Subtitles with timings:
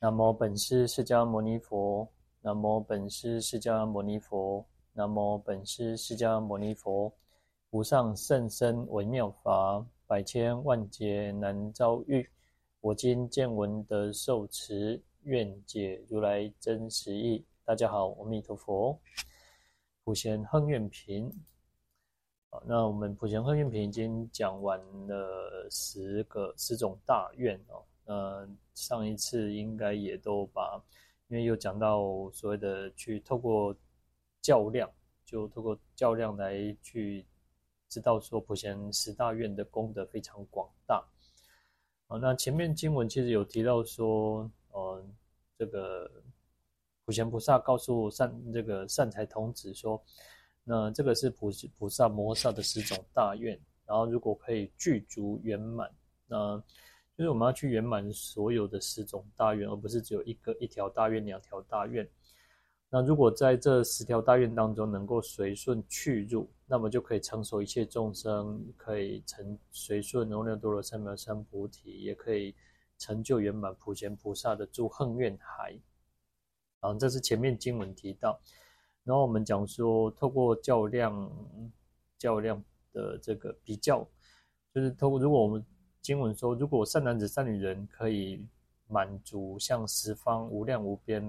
[0.00, 2.08] 南无本师释迦牟尼佛，
[2.40, 7.12] 南无本师释迦牟尼佛，南无本师释迦牟尼佛。
[7.70, 12.30] 无上甚深微妙法，百千万劫难遭遇。
[12.80, 17.44] 我今见闻得受持，愿解如来真实义。
[17.64, 18.96] 大家好，阿弥陀佛。
[20.04, 21.28] 普贤亨愿品。
[22.50, 27.82] 好，那我们普贤行愿品已经讲完了十个十种大愿哦。
[28.08, 30.82] 呃，上一次应该也都把，
[31.26, 33.76] 因为有讲到所谓的去透过
[34.40, 34.90] 较量，
[35.26, 37.26] 就透过较量来去
[37.86, 41.06] 知道说普贤十大愿的功德非常广大。
[42.06, 45.04] 啊，那前面经文其实有提到说，呃，
[45.58, 46.10] 这个
[47.04, 50.02] 普贤菩萨告诉善这个善财童子说，
[50.64, 55.94] 那这个是普菩萨摩萨的十种大愿，然后如果可以具足圆满，
[56.26, 56.64] 那。
[57.18, 62.08] 就是我们要去圆满所有的十种大愿，而不是只有一个一条大愿、两条大愿。
[62.88, 72.54] 那如果在这十条大愿当中能够随顺去入，那么就可以成熟一切众生，可以成随顺阿耨多罗三藐三菩提，也可以
[72.98, 75.72] 成就圆满普贤菩萨的诸恨愿海。
[76.80, 78.40] 然后这是前面经文提到，
[79.02, 81.28] 然后我们讲说，透过较量、
[82.16, 84.08] 较量的这个比较，
[84.72, 85.66] 就是透过如果我们。
[86.00, 88.46] 经文说，如果善男子、善女人可以
[88.86, 91.22] 满足像十方无量无边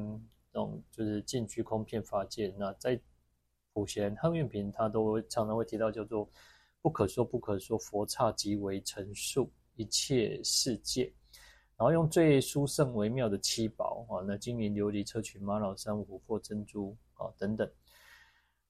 [0.52, 3.00] 那种，就是尽虚空遍法界，那在
[3.73, 6.30] 普贤行愿品，他都常常会提到叫做
[6.81, 11.11] 不可说不可说佛刹即为陈述一切世界，
[11.76, 17.70] 然后用最殊胜微妙的七宝啊，那金银琉璃砗磲玛瑙珊瑚琥珀珍珠啊等等，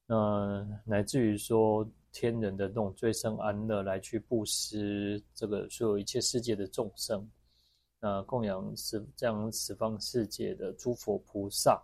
[0.09, 1.87] 那乃至于说。
[2.11, 7.29] 天人的那种最胜安乐，来去布施这个所有一切世界的众生，
[7.99, 11.79] 那供养十这样十方世界的诸佛菩萨，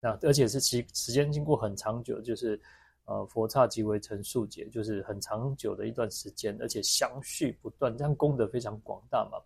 [0.00, 2.58] 那而且是其时间经过很长久，就是
[3.06, 9.36] 呃佛刹即为成数劫，就是很长久的一段时间，而且相续不断，这样功德非常广大嘛。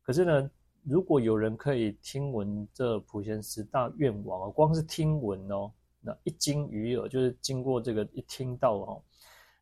[0.00, 0.48] 可是呢，
[0.84, 5.72] 如果有人可以听闻这普贤十大愿王啊，光是听闻哦。
[6.00, 9.02] 那一经于耳，就是经过这个一听到哦，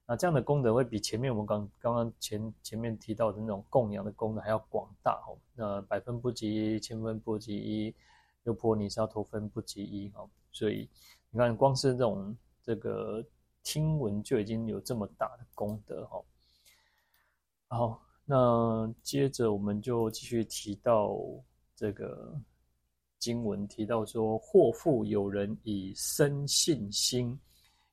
[0.07, 5.39] 那这样的功德会比前面我们刚刚刚前前面提到的那种供养的功德还要广大哦。
[5.55, 7.95] 那百分不及一，千分不及一，
[8.45, 10.29] 优婆尼沙陀分不及一哦。
[10.53, 10.89] 所以
[11.31, 13.25] 你看，光是这种这个
[13.63, 16.25] 听闻就已经有这么大的功德哦。
[17.69, 21.17] 好，那接着我们就继续提到
[21.75, 22.39] 这个。
[23.27, 27.37] 经文提到说，或复有人以深信心，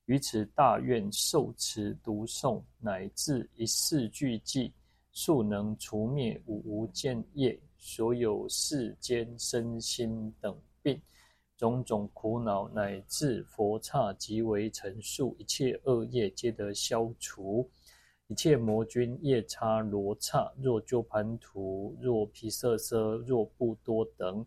[0.04, 4.72] 于此大愿受持读诵，乃至一世俱济，
[5.10, 11.02] 速能除灭五无间业，所有世间身心等病，
[11.56, 17.68] 种种苦恼，乃至佛刹即为陈述，一切恶业皆得消除，
[18.28, 24.46] 一切魔君夜叉罗刹，若鸠槃荼，若毗舍奢，若不多等。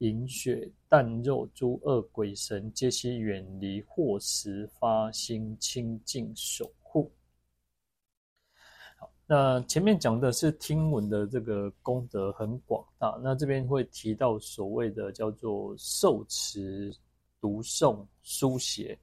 [0.00, 7.12] 饮血啖肉诸恶鬼神，皆悉远离，祸时发心清净守护。
[8.98, 16.90] 好，那前面讲的是听闻的这个功德很广大，那这边会提到所谓的叫做受持、
[17.38, 18.98] 读诵、书写。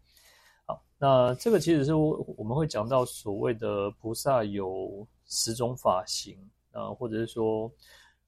[0.66, 6.36] 好，那这个其实是我们会讲到所谓的菩萨有十种法行
[6.72, 7.72] 啊，或者是说。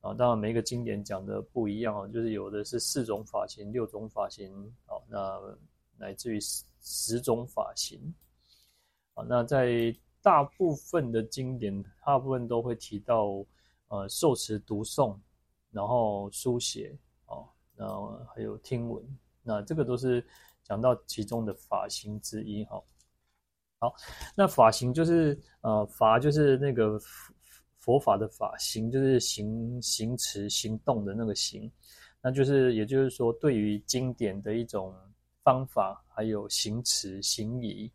[0.02, 5.58] 啊，当然每一个经典讲的不一样啊，就是有的是四种法型、六种法行，好，那
[5.98, 8.14] 乃至于十十种法型，
[9.14, 13.46] 啊，那在大部分的经典，大部分都会提到，
[13.90, 15.18] 呃，受持、读诵，
[15.70, 17.44] 然后书写，啊，
[17.76, 19.04] 然后还有听闻，
[19.44, 20.26] 那这个都是
[20.64, 22.82] 讲到其中的法型之一，哈。
[23.80, 23.94] 好，
[24.34, 26.98] 那法型就是，呃，法就是那个。
[27.80, 31.72] 佛法的法行就是行行持行动的那个行，
[32.22, 34.94] 那就是也就是说，对于经典的一种
[35.44, 37.88] 方法，还有行持行仪，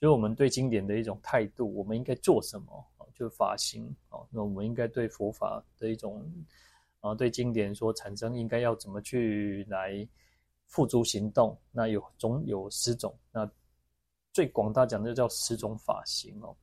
[0.00, 3.04] 就是我们对经典的一种态度，我们应该做什么啊？
[3.14, 6.24] 就法行啊，那我们应该对佛法的一种
[7.00, 10.06] 啊，对经典所产生应该要怎么去来
[10.66, 11.58] 付诸行动？
[11.72, 13.50] 那有总有十种，那
[14.32, 16.56] 最广大讲的就叫十种法行哦。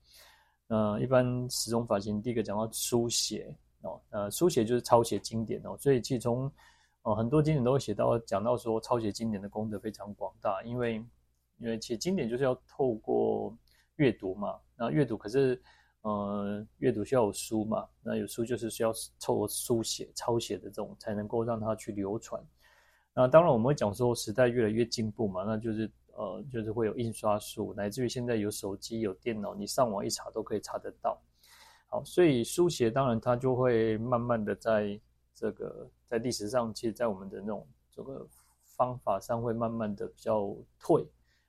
[0.72, 6.50] 呃，一般十种法行，第一个讲到书写哦，呃，书写就是抄写经典哦，所以其中
[7.02, 10.96] 哦很多经典都会写到讲到说抄写经典的功德非常广大，因为
[11.58, 13.54] 因为其实经典就是要透过
[13.98, 15.62] 阅读嘛，那阅读可是
[16.04, 22.42] 呃，阅读需要有书嘛，那有书就是需要透过书写、抄写的这种，才能够让它去流传。
[23.14, 25.92] 那当然我们会讲说，时代越来越进步嘛，那就是
[26.22, 31.20] 呃，就是会有印刷术，乃至于现在有手机、有电脑，你上网一查都可以查得到。
[31.88, 35.02] 好，所以书写当然它就会慢慢的在
[35.34, 38.28] 这个在历史上，其实，在我们的那种这个
[38.64, 41.04] 方法上会慢慢的比较退，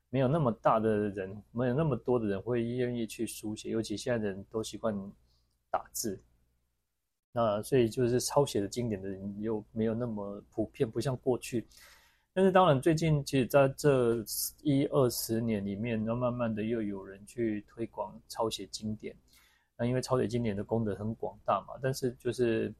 [0.08, 4.96] 没有那么大的人，没有那么多的人会愿意去书写，尤其现在的人都习惯
[5.70, 6.18] 打字，
[7.30, 11.66] 那所以就是抄写的经典的人又没有那么普遍，不像过去。
[12.34, 14.24] 但是当然最近其实在这
[14.62, 19.14] 一二十年里面，那慢慢的又有人去推广抄写经典。
[19.76, 22.72] 那因为抄写经典的功德很广大嘛，但是就是，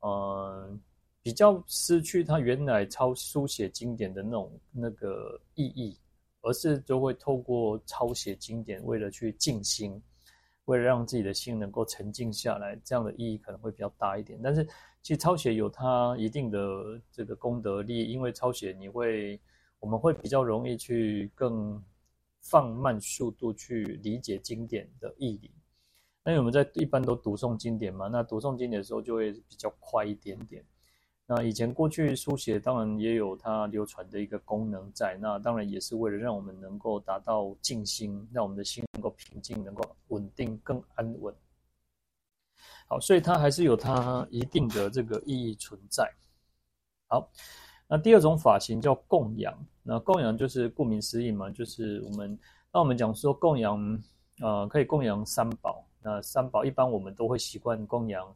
[0.00, 0.76] 呃，
[1.22, 5.96] 比较失去它原来抄书写经典的那种那个意义，
[6.42, 10.00] 而是就会透过抄写经典，为了去静心，
[10.66, 14.38] 为了让自己的心能够沉静下来，这样的意义可能会比较大一点。
[14.42, 14.64] 但是
[15.02, 19.40] 其实抄写有它一定的这个功德利益，因为抄写你会，
[19.80, 21.82] 我们会比较容易去更
[22.42, 25.50] 放慢速度去理解经典的意义理。
[26.24, 30.64] 那我们在一般都读诵经典嘛，那读诵经典的时候就会比较快一点点。
[31.28, 41.34] 那以前过去书写当然也有它流传的一个功能在，那当然也是为了让我们能够达到静心，让我们的心能够平静，能够稳定，更安稳。
[42.86, 46.08] 好，所以它还是有它一定的这个意义存在。
[47.08, 47.28] 好，
[47.88, 49.52] 那第二种法行叫供养，
[49.82, 52.38] 那供养就是顾名思义嘛，就是我们
[52.72, 54.02] 那我们讲说供养，
[54.40, 55.84] 呃，可以供养三宝。
[56.00, 58.32] 那三宝一般我们都会习惯供养，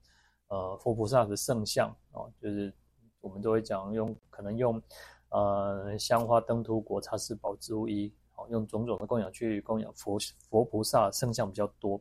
[0.50, 2.73] 呃，佛菩萨的圣像哦，就是
[3.20, 4.82] 我们都会讲用可能用
[5.31, 10.19] 呃香花灯烛果茶施宝珠衣，哦，用种种的供养去供养佛
[10.49, 12.00] 佛菩萨圣像比较多。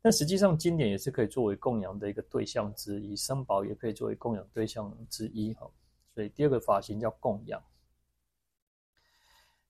[0.00, 5.70] 但实际上经典也是可以作为供养的一个对象之一，三宝也可以作为供养对象之一哈。
[6.14, 7.62] 所以第二个法行叫供养，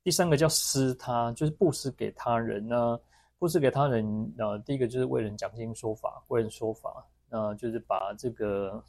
[0.05, 3.01] 第三个叫施他，就是布施给他人呢。
[3.41, 8.85] 布施给他人，呃，第一个就是为人讲经说法，为人说法，呃、就是把这个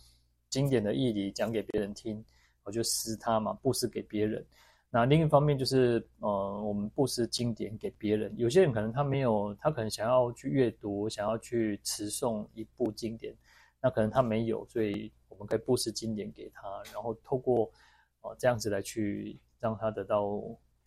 [0.50, 2.24] 经典的义理讲给别人听，
[2.64, 4.46] 我就施他嘛，布施给别人。
[4.94, 8.30] 那另一方面就是，呃，我们布施经典给别人。
[8.38, 13.34] 有些人可能他没有，他可能想要去阅读，想要去持诵一部经典，
[13.82, 17.72] 那可能他没有，所以我们可以布施经典给他，然后透过，
[18.20, 20.42] 呃，这样子来去让他得到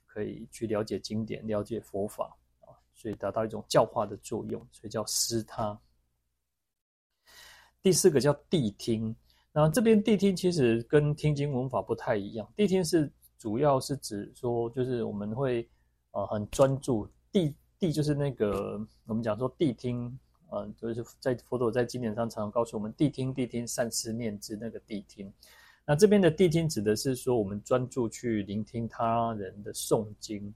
[0.04, 2.76] 可以去了解经典，了解佛法啊。
[2.92, 5.80] 所以达到一种教化的作用，所以叫施他。
[7.84, 9.14] 第四个叫谛听，
[9.52, 12.50] 那这边谛听其实跟听经闻法不太一样。
[12.56, 15.68] 谛听是主要是指说，就是我们会
[16.12, 25.30] 呃很专注，谛谛就是那个我们讲说谛听，呃，就是在佛陀在经典上常常告诉我们谛听谛听善思念之那个谛听。
[25.86, 30.54] 那这边的谛听指的是说，我们专注去聆听他人的诵经。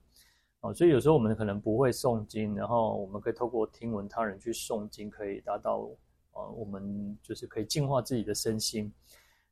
[0.61, 5.87] 哦，所以有时候我们可能不会诵经，然后我们可以透过听闻他人去诵经，可以达到
[6.39, 8.93] 呃，我们就是可以净化自己的身心。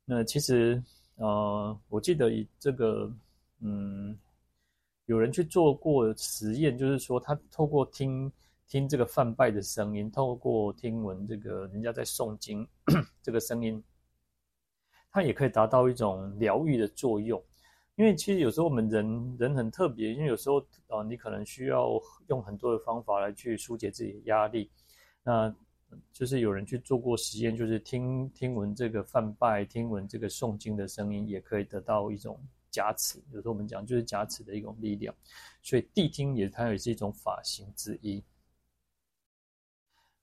[0.05, 0.81] 那其实
[1.15, 3.11] 呃，我记得以这个
[3.59, 4.17] 嗯，
[5.05, 8.31] 有人去做过实验，就是说他透过听
[8.69, 12.65] 听这个梵拜的声音，透过听闻这个人家在诵经
[13.21, 13.83] 这个声音，
[15.11, 17.43] 它也可以达到一种疗愈的作用。
[17.95, 21.89] 因为其实有时候我们人人很特别，因为有时候啊，你可能需要
[22.27, 24.69] 用很多的方法来去疏解自己的压力。
[25.23, 25.53] 那
[26.11, 32.39] 就是有人去做过实验，就是听听闻这个梵拜，听闻这个诵经的声音，也可以得到一种
[32.69, 33.19] 加持。
[33.31, 35.13] 有时候我们讲就是加持的一种力量，
[35.61, 38.23] 所以谛听也它也是一种法行之一。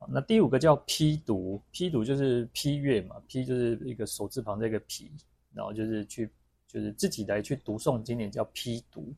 [0.08, 5.10] 那第五个叫批读，批读就是批阅嘛，批就是一个手字旁这个批，
[5.52, 6.30] 然后就是去。
[6.66, 9.14] 就是自己来去读诵经典叫批读，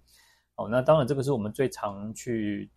[0.57, 2.69] 哦，那当然这个是我们最常去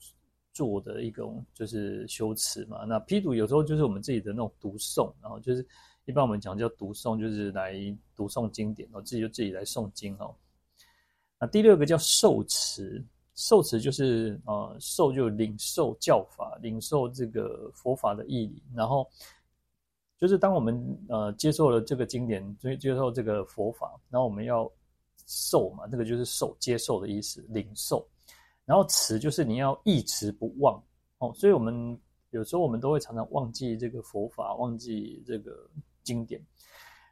[0.53, 2.86] 做的一种就是修持嘛。
[2.86, 5.65] 那批读有时候就是我们自己的那种读诵，然后就是
[6.06, 7.74] 一般我们讲叫读诵，就是来
[8.15, 10.36] 读诵经典，哦，自己就自己来诵经哦。
[11.39, 13.03] 那第六个叫受持，
[13.36, 19.08] 受持就是呃受就领受教法，领受这个佛法的义理，然后。
[20.22, 24.70] 就是当我们呃接受了这个经典，接接受这个佛法，然后我们要
[25.27, 28.06] 受嘛，那个就是受接受的意思，领受。
[28.69, 30.79] 然后持就是你要一持不忘
[31.17, 31.99] 哦，所以我们
[32.29, 35.67] 有时候我们都会常常忘记这个佛法，忘记这个
[36.03, 36.39] 经典。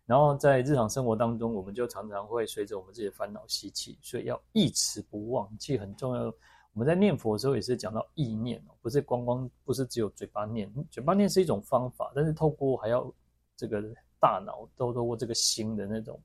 [0.06, 6.26] 然后在日常生活当中，我们就常常会随着我们自己的烦恼习气，所以要一持不忘，记很重要。
[6.74, 13.12] 我们在念佛的时候也是讲到意念哦，不是光光不是只有嘴巴念，嘴巴念是一种方法，但是透过还要
[13.56, 13.82] 这个
[14.20, 16.22] 大脑都透过这个心的那种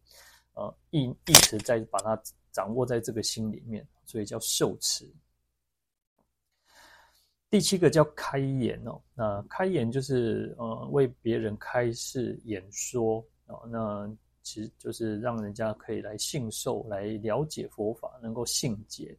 [0.53, 2.23] 呃意意识，再把它
[2.53, 5.05] 掌握在这个心里面，所以叫受持。
[7.51, 14.11] 第七个叫开言哦，那开言就是呃为别人开示演说哦，那
[14.43, 19.15] 其实就是让人家可以来信受，来了解佛法，能够信解。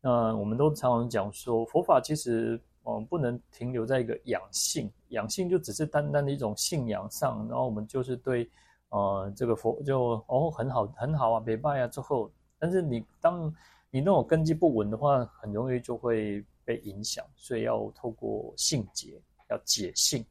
[0.00, 8.50] 那我们都常常讲说，佛法其实嗯、呃、不能停留在一个养性，养性就只是单单的一种信仰上，然后我们就是对
[8.88, 12.28] 呃这个佛就哦很好很好啊，礼拜啊之后，
[12.60, 13.52] 但是你当
[13.90, 20.24] 你那种根基不稳的话，很容易就会被影响，所以要透过性解，要解性。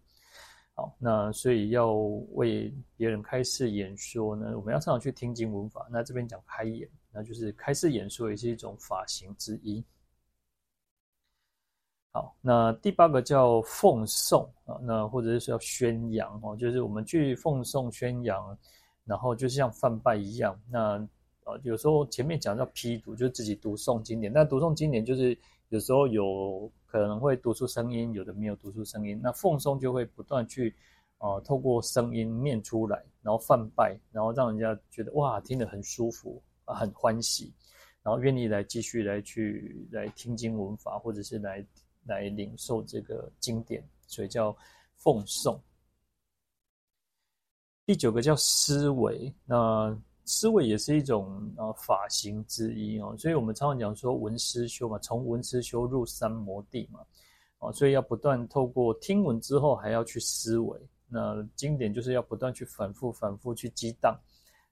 [0.76, 1.92] 好，那所以要
[2.36, 5.86] 为别人开示演说呢，我们要常常去听经闻法。
[5.92, 6.88] 那这边讲开演。
[7.12, 9.84] 那就是开示演说也是一种法行之一。
[12.12, 18.58] 好，那第八个叫奉送啊，那或者是说要宣扬哦，就是我们去奉送宣扬，
[19.06, 20.58] 然后就像梵呗一样。
[20.70, 21.06] 那
[21.50, 24.32] 呃，有时候前面讲到批读，就是自己读诵经典。
[24.32, 25.38] 那读诵经典就是
[25.70, 29.20] 有时候有可能会读出声音，有的没有读出声音。
[29.24, 30.76] 那奉诵就会不断去
[31.18, 36.42] 呃透过声音念出来，然后泛拜，然后让人家觉得哇，听得很舒服。
[36.72, 37.52] 很欢喜，
[38.04, 41.66] 然后愿意来继续来去来听经闻法，或者是来
[42.06, 44.56] 来领受这个经典，所以叫
[44.96, 45.60] 奉诵。
[47.88, 57.00] 第九个叫思维，那思维也是一种呃法行之一哦，所以我们常常讲说闻思修嘛，从闻思修入三摩地嘛，
[57.58, 64.16] 哦，所以要不断透过听闻之后，还要去思维，那经典就是要不断去反复反复去激荡。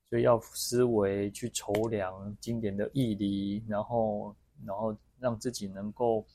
[0.10, 4.34] 所以要思维去筹量经典的义理，然后，
[4.66, 6.26] 然后让自己能够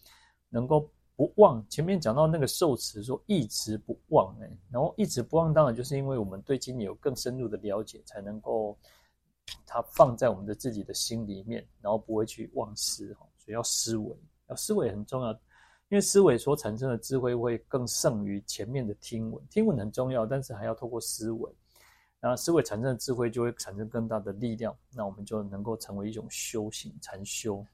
[0.51, 0.87] 能够
[1.17, 1.65] 不忘。
[1.71, 8.77] 前面讲到那个受持，说一直不忘，哎，然后一直不忘，当然就是因为我们对经典有更深入的了解，才能够
[9.67, 13.27] 它放在我们的自己的心里面，然后不会去忘失哈。
[13.39, 14.17] 所以要思维，
[14.49, 15.33] 要思维很重要，
[15.89, 19.45] 因为思维所产生的智慧会更胜于前面的听闻。
[19.49, 21.51] 听闻很重要，但是还要透过思维。
[22.21, 27.67] 那思维产生的智慧就会产生更大的力量，那我们就能够成为一种修行禅修。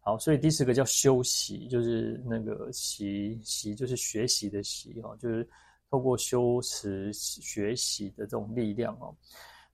[0.00, 5.48] 好，所以第四个叫修习，就是那个习习就是学习的习哈，就是
[5.88, 9.16] 透过修持学习的这种力量哦，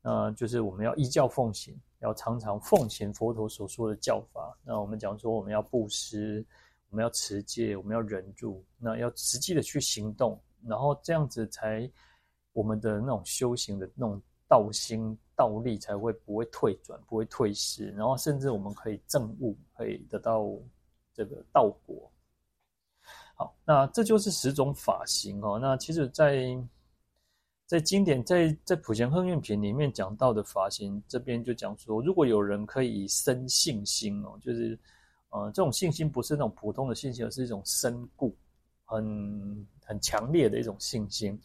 [0.08, 4.56] 那就是我们要依教奉行，要常常奉行佛陀所说的教法。
[4.64, 6.44] 那我们讲说我们要布施，
[6.88, 11.90] 我们要持戒，我们要忍住，那要实际的去行动，然后这样子才。
[12.54, 20.44] 我们的那种修行的那种道心道力才会不会退转，不会退失，然后甚至我们可以证悟，可以得到
[21.14, 22.10] 这个道果。
[23.36, 25.56] 好，那这就是十种法行哦。
[25.56, 26.46] 那其实在，
[27.68, 34.76] 在经典在在普贤行愿品里面讲到的法行，这边就讲说，如果有人可以生信心哦，就是
[35.28, 38.34] 呃，这种信心不是那种普通的信心，而是一种深固、
[38.86, 41.38] 很很强烈的一种信心。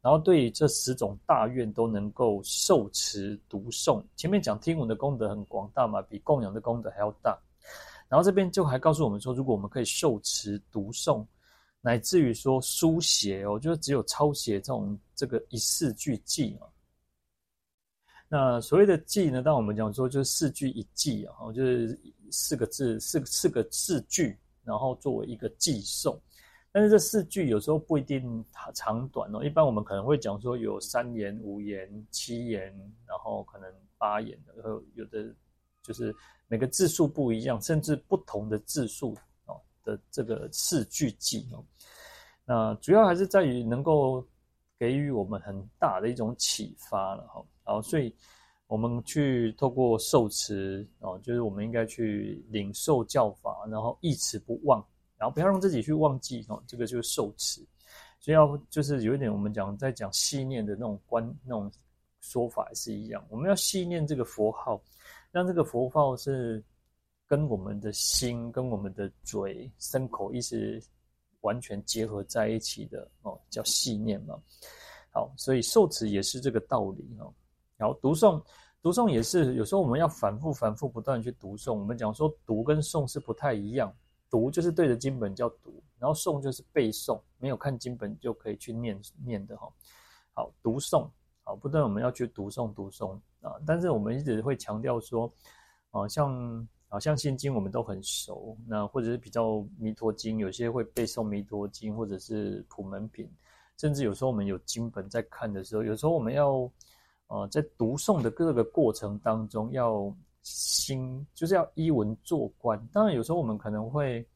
[0.00, 7.38] 然后对于这十种大愿都能够受持读诵，前面讲听闻的功德很广大嘛，比供养的功德还要大。
[8.08, 11.24] 然后这边就还告诉我们说，如果我们可以受持读诵，
[11.80, 16.66] 乃至于说书写哦，就只有抄写这种这个一四句记啊。
[18.28, 21.98] 那所谓的记呢，当我们讲说就是四句一记啊，就是
[22.30, 26.20] 四个字四四个四句，然后作为一个偈颂。
[26.70, 28.44] 但是这四句有时候不一定
[28.74, 32.64] 长短哦，一般我们可能会讲说有三言、五言、七言，
[33.06, 35.34] 然后可能八言的，然后有的
[35.82, 36.14] 就是
[36.48, 39.16] 每个字数不一样，甚至不同的字数
[39.88, 41.64] 的这个四句偈哦。
[42.44, 44.24] 那主要还是在于能够
[44.78, 47.44] 给予我们很大的一种启发了哈。
[47.64, 48.14] 然后，所以
[48.66, 54.84] 我们去透过受持哦，就是我们应该去领受教法，然后一词不忘。
[55.16, 57.60] 然后不要让自己去忘记哦，这个就是受持，
[58.20, 61.68] 所以要就是有一点我们讲在讲信念的那种观那种
[62.20, 64.80] 说法是一样，我们要信念这个佛号，
[65.32, 66.62] 让这个佛号是
[67.28, 70.82] 跟我们的心、跟我们的嘴、身口意识
[71.42, 74.34] 完全结合在一起的哦，叫系念嘛。
[75.12, 77.32] 好，所以受持也是这个道理哦。
[77.76, 78.42] 然后读诵，
[78.82, 81.74] 读诵也是有时候我们要反复、反复不断去读诵。
[81.74, 83.94] 我们讲说读跟诵是不太一样。
[84.30, 89.72] 读就是对着经本叫读，然后诵就是背诵，没有看经本就可以去念念的哈。
[90.34, 91.08] 好，读诵
[91.44, 95.32] 好，不断我们要去读诵读诵啊，但是我们一直会强调说，
[95.90, 103.30] 啊，像好像心经我们都很熟，那或者是比较弥陀经，有些会背诵弥陀经，或者是普门品，
[103.76, 106.70] 甚至有时候我们有经本在看的时候，有时候我们要
[107.26, 110.10] 呃在读诵的各个过程当中，要
[110.42, 112.82] 心就是要依文做观。
[112.90, 114.26] 当然有时候我们可能会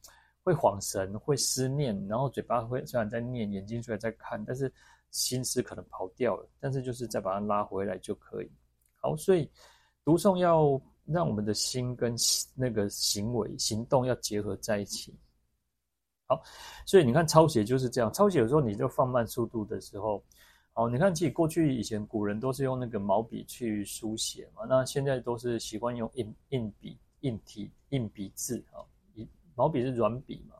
[0.43, 4.71] 会恍神，会思念，然后嘴巴会虽然在念，眼睛虽然在看，但是
[5.09, 8.51] 心思可能跑掉了，但是就是再把它拉回来就可以。
[8.95, 9.49] 好，所以
[10.05, 10.79] 读诵要。
[11.05, 12.15] 让我们的心跟
[12.55, 15.13] 那个行为行动要结合在一起。
[16.27, 16.41] 好，
[16.85, 18.11] 所以你看抄写就是这样。
[18.13, 20.23] 抄写有时候你就放慢速度的时候，
[20.73, 28.79] 哦，你看其实过去以前古人都是用那个毛笔去书写嘛，那现在都是习惯用硬硬笔、硬体、硬笔字啊。
[29.55, 30.55] 毛笔是软笔嘛，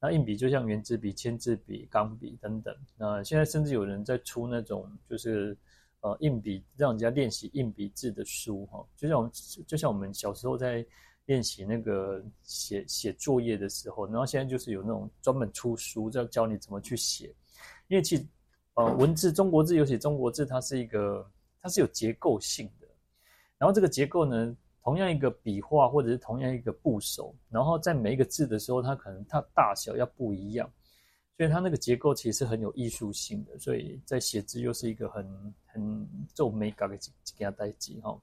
[0.00, 2.74] 那硬笔就像原子笔、签字笔、钢笔等等。
[2.96, 5.56] 那现在甚至有人在出那种就是。
[6.02, 9.32] 呃，硬笔让人家练习硬笔字的书哈，就像我们
[9.66, 10.84] 就像我们小时候在
[11.26, 17.32] 练习那个写写作业的时候，然后现在就是有那种专门出书，在教你怎么去写。
[17.86, 18.26] 因为其实
[18.74, 21.24] 呃，文字中国字尤其中国字，它是一个
[21.60, 22.88] 它是有结构性的。
[23.56, 30.68] 然后这个结构呢，同样一个笔画或者是同样一个部首，然后在每一个字的时候，它可能它大小要不一样。
[31.36, 35.24] 所以它那个结构其实是很有艺术性的，所以在写字又是一个很
[35.72, 38.20] 很做美感的几几件代志哈。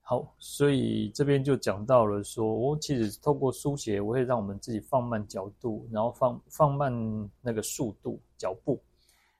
[0.00, 6.92] 好，所以这边就讲到了说，我其实透过书写，我会让我们自己放慢角度，然后放放慢
[7.40, 8.80] 那个速度脚步。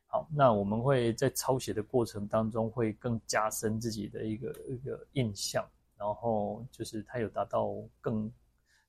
[0.09, 5.65] 好，那我们会在抄写的过程当中会更加深自己的一个一个印象，
[5.97, 8.25] 然后就是它有达到更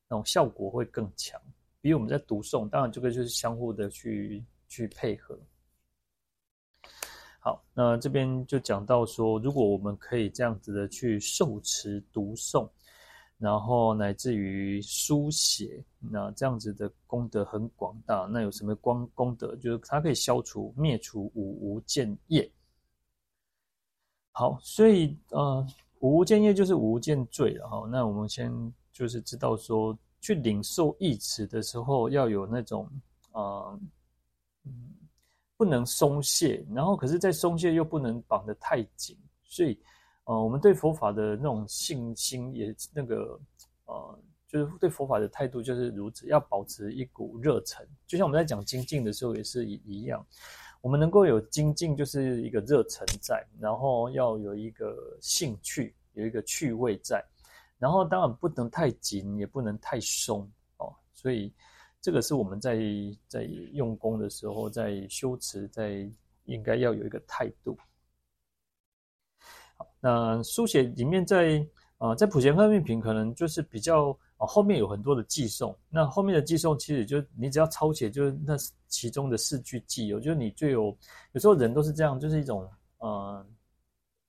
[0.08, 1.40] 那种效果会更强。
[1.80, 5.38] 比我们在读诵，当然这个就是相互的去去配合。
[7.48, 12.68] 好，那这边就讲到说，如果我们可以这样子的去受持读诵，
[13.38, 18.28] 然后乃至于书写，那这样子的功德很广大。
[18.30, 19.56] 那有什么光功德？
[19.56, 22.50] 就是它可以消除灭除五无见业。
[24.32, 25.66] 好，所以呃，
[26.00, 27.88] 五无见业就是无见罪了哈。
[27.90, 28.52] 那我们先
[28.92, 29.98] 就是知道说。
[30.20, 32.90] 去领受义词的时候，要有那种
[33.30, 33.78] 啊，
[35.58, 39.78] 不能松懈，然后可是，在松懈又不能绑得太紧，所以，
[40.24, 43.38] 呃，我们对佛法的那种信心也那个，
[43.86, 47.84] 呃，就是对佛法的态度就是如此，要保持一股热忱。
[48.06, 50.24] 就像我们在讲精进的时候也是一一样，
[50.80, 57.20] 我们能够有精进，就是一个热忱在，然后要有一个兴趣，有一个趣味在。
[57.80, 61.52] 然后当然不能太紧，也不能太松哦，所以
[62.00, 62.78] 这个是我们在
[63.26, 66.08] 在用功的时候，在修持，在
[66.44, 67.76] 应该要有一个态度。
[69.76, 71.66] 好，那书写里面在
[71.98, 78.56] 啊、在普贤行愿品可能就是比较啊、后面有很多的寄送，那后面的寄送其实就你只要抄写，就是那
[78.86, 80.96] 其中的四句偈，我觉得你最有
[81.32, 83.44] 有时候人都是这样，就是一种呃，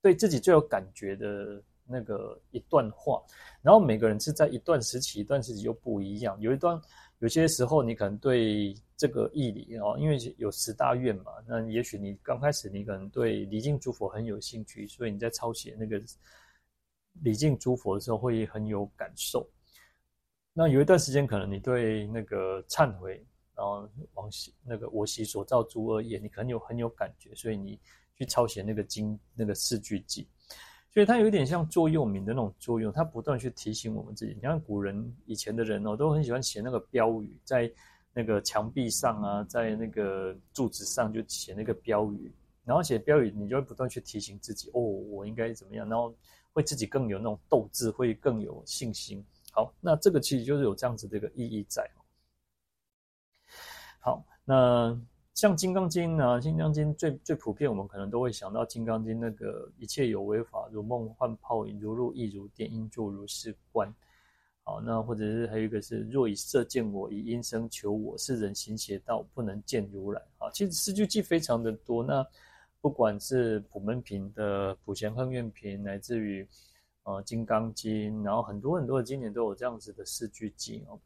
[0.01, 1.61] 对自己最有感觉的。
[1.91, 3.19] 那个一段话，
[3.63, 6.39] 然后每个人是在一段时期，一段时期又不一样。
[6.39, 6.79] 有一段，
[7.19, 16.01] 有些时候你可能对这个义理哦，因为有十大愿嘛，那也许你刚开始你可能对礼敬诸佛很有兴趣，所以你在抄写那个
[17.21, 19.45] 礼敬诸佛的时候会很有感受。
[20.53, 27.79] 那有一段时间，可能你对那个忏悔，然后往昔那个我昔所造诸恶业，你可能有很有感觉，所以你
[28.15, 30.25] 去抄写那个经那个四句偈。
[30.91, 34.33] 所以它有点像座右铭的那种作用，它不断去提醒我们自己。
[34.33, 37.71] 你看古人以前的人哦，都很喜欢写那个标语，在
[38.11, 42.33] 那个墙壁上啊，在那个柱子上就写那个标语，
[42.65, 46.13] 然后写标语，你就会不断去提醒自己，哦，我应该怎么样，然后
[46.51, 49.23] 会自己更有那种斗志，会更有信心。
[49.51, 51.87] 好，那这个其实就是有这样子的一个意义在。
[53.99, 54.99] 好，那。
[55.39, 63.89] 像《金刚经》呢，《金刚经》最最普遍，我们可能都会想到《金刚经》那个一切有为法，如梦幻泡影，如露亦如电，应作如是观。
[64.63, 70.21] 好，那或者是还有一个是，若以色见我，以音声求我，是人行邪道，不能见如来。
[70.39, 72.03] 啊，其实四句偈非常的多。
[72.03, 72.21] 那
[72.81, 76.45] 不管是普门品的普贤行愿品，乃至于
[77.03, 80.99] 呃《金刚经》，然后很多很多的经典都有这样子的四句偈哦。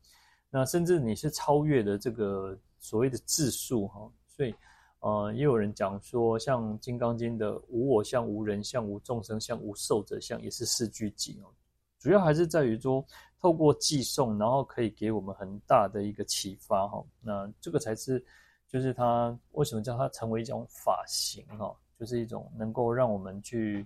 [0.49, 4.11] 那甚至你是超越的这个所谓的字数哈。
[4.35, 4.55] 所以，
[4.99, 11.51] 呃，也有人讲说，像《金刚经》的“无我相、无人相、无众生相、无寿者相”，也是四句偈哦。
[11.99, 13.05] 主要还是在于说，
[13.39, 17.03] 透过寄送，然后可以给我们很大的一个启发哈。
[17.21, 18.25] 那这个才是，
[18.67, 23.85] 就是它为什么叫它成为一种法行哈，就是一种能够让我们去，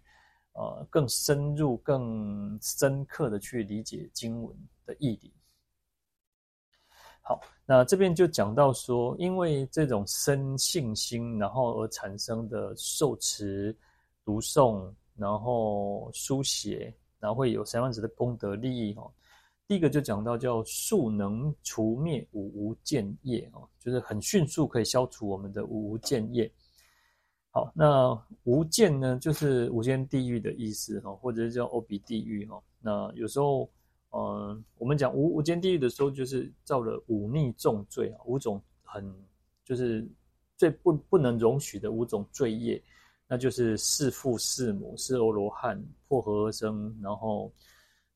[0.54, 4.56] 呃更深入、更深刻的去理解经文
[4.86, 5.32] 的意义。
[7.28, 13.76] 好，那这边就讲到说，因为这种生信心，然后而产生的受持、
[14.24, 19.12] 读诵，然后书写，然后会有什么样子的功德利益哦。
[19.68, 26.50] 第一个就讲到叫速能除灭五无间业哦，就是很迅速可以消除我们的五无间业。
[27.50, 32.58] 好，那无间呢，就是无间地狱的意思哈，或者是叫欧比地狱哈。
[32.80, 33.70] 那有时候，
[34.18, 39.14] 嗯，我们讲无无间地狱的时候，就是造了五逆重罪啊，五种很
[39.64, 40.08] 就是
[40.56, 42.82] 最不不能容许的五种罪业，
[43.28, 47.54] 那就是弑父弑母、弑欧罗汉、破和合僧，然后。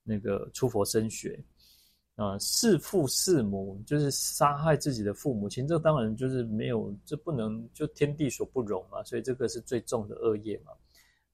[0.03, 1.39] 那个出佛身血，
[2.15, 10.71] 啊，弑父弑母就是杀害自己的父母亲，这当然就是没有，这不能就天地所不容嘛，所以这个是最重的恶业嘛。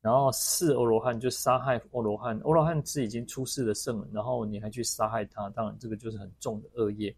[0.08, 7.13] 然后弑欧罗汉就杀害欧罗汉，欧罗汉是已经出世的圣人，然后你还去杀害他，当然这个就是很重的恶业。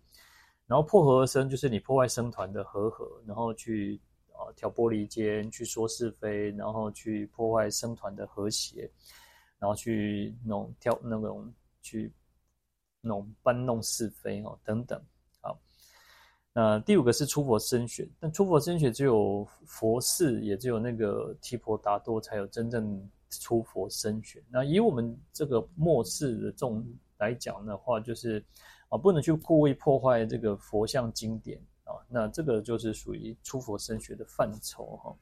[0.66, 8.90] 然后破和而生就是你破坏僧团的和合，然后去啊挑拨离间，去说是非，然后去破坏僧团的和谐。
[9.60, 12.12] 然后去弄挑那种去
[13.02, 15.00] 弄搬弄是非哦等等，
[16.52, 24.44] 那第五个是出佛身血，但出佛身血只有佛世，也只有那个提婆达多才有真正出佛身血。
[24.50, 26.84] 那以我们这个末世的这种
[27.20, 28.44] 来讲的话，就是
[28.90, 35.16] 啊不能去故意破坏这个佛像经典啊，那这个就是属于出佛身血的范畴哈。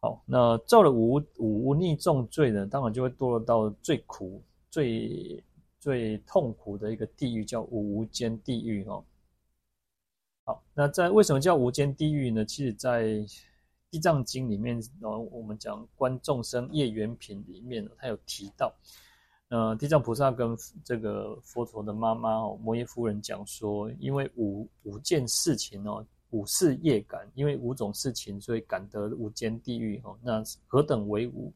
[0.00, 5.42] 好，那造了五五无逆重罪呢，当然就会堕落到最苦、最
[5.78, 9.02] 最痛苦的一个地狱，叫五无间地狱哦。
[10.44, 12.44] 好，那在为什么叫无间地狱呢？
[12.44, 13.04] 其实，在
[13.90, 18.74] 《地藏经》里面，然后我们讲观众生业缘品里面，它有提到，
[19.48, 26.04] 呃，地藏菩萨跟这个佛陀的妈妈哦，摩耶夫人讲说，因为五五件事情哦。
[26.32, 30.16] 五事业感，因为五种事情，所以感得无间地狱哦。
[30.22, 31.52] 那何等为五？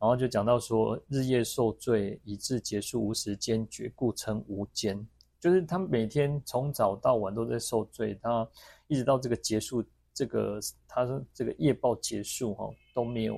[0.00, 5.06] 然后就讲到说，日夜受罪，以致结束无时间觉，故称无间。
[5.42, 8.48] 就是他每天从早到晚都在受罪，他
[8.86, 13.36] 一直到这个结束，这个他说这个业报结束哈，都没有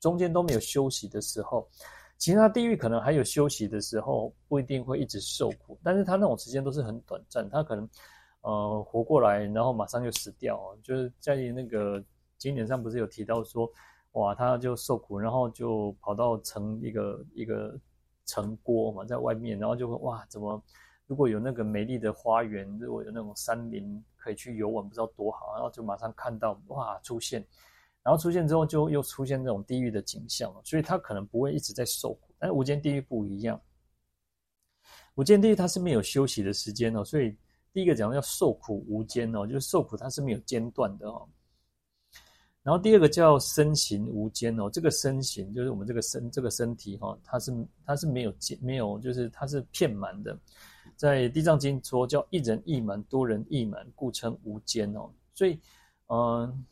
[0.00, 1.68] 中间都没有休息的时候。
[2.16, 7.86] 其他地狱可能还有休息的时候，不一定会一直受苦，但是他那种时间都是很短暂，他可能。
[8.44, 12.04] 呃，活过来，然后马上就死掉，就是在那个
[12.38, 13.70] 经典上不是有提到说，
[14.14, 17.78] 哇，他就受苦，然后就跑到城一个一个
[18.26, 20.60] 城郭嘛，在外面，然后就会哇，怎么
[21.06, 27.44] 如果有那个美丽的花园，如果有那种山林可以去游玩，不知道多好，然后就马上看到哇出现，
[28.02, 33.60] 然后出现之后就又出现这种地狱的景象，所以他可能不会一直在受苦，但是无间地狱不一样，
[35.14, 37.36] 无间地狱它是没有休息的时间哦，所以。
[37.74, 41.26] 第一个讲叫受苦无间哦，就是受苦它是没有间断的哦。
[42.62, 47.50] 然后第二个叫身形无间哦，这个身形就是我们这个身这个身体哈，它是
[47.86, 50.38] 它是没有间没有，就是它是片满的。
[51.02, 55.10] 在地藏经说叫一人一门，多人一门，故称无间哦。
[55.34, 55.58] 所以
[56.06, 56.64] 嗯，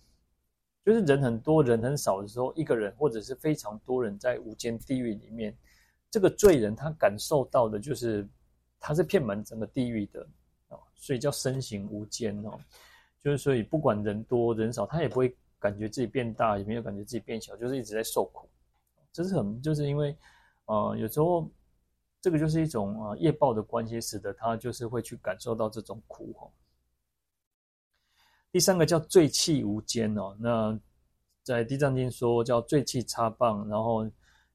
[0.84, 5.52] 就是人很多人很少的时候，一个人或者是非常多人在无间地狱里面，
[6.12, 8.24] 这个罪人他感受到的就是
[8.78, 10.24] 他是遍满整个地狱的。
[10.94, 12.56] 所以叫身形无间哦，
[13.20, 18.48] 就是所以不管人多人少，他也不会感觉自己变大，也没有感觉自己变小，就是一直在受苦。
[19.10, 20.16] 这是很就是因为，
[20.66, 21.50] 呃，有时候
[22.20, 26.48] 这个就是一种啊业报的关系，使得他就是会去感受到这种苦哈。
[28.52, 30.78] 第三个叫罪气无间哦，那
[31.42, 34.10] 在地藏经说叫罪气插棒，然后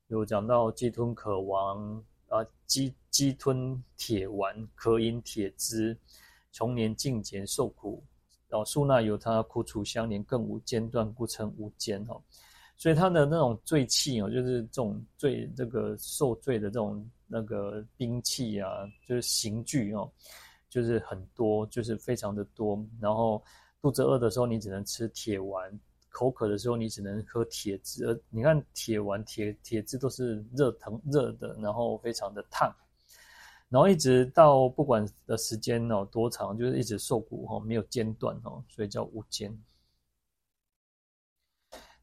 [0.08, 5.98] 有讲到鸡吞可亡啊，鸡鸡吞铁丸，渴饮铁汁。
[6.52, 8.02] 穷年尽劫受苦，
[8.48, 12.22] 然后宿那由他苦楚相连，更无间断，故称无间哦。
[12.78, 18.70] 所以他的那种罪气哦，就是这种罪，这个受罪的这种那个兵器啊，
[19.08, 20.12] 就是刑具哦，
[20.70, 22.84] 就是很多，就是非常的多。
[23.00, 23.44] 然后
[23.82, 25.72] 肚子饿的时候，你只能吃铁丸；
[26.10, 28.22] 口渴的时候，你只能喝铁汁。
[28.30, 32.74] 你看铁丸、铁铁汁都是热腾热的，然后非常的烫。
[33.68, 39.52] 然后一直到不管的时间哦多长，就是一直受苦哈，没有间断哦，所以叫无间。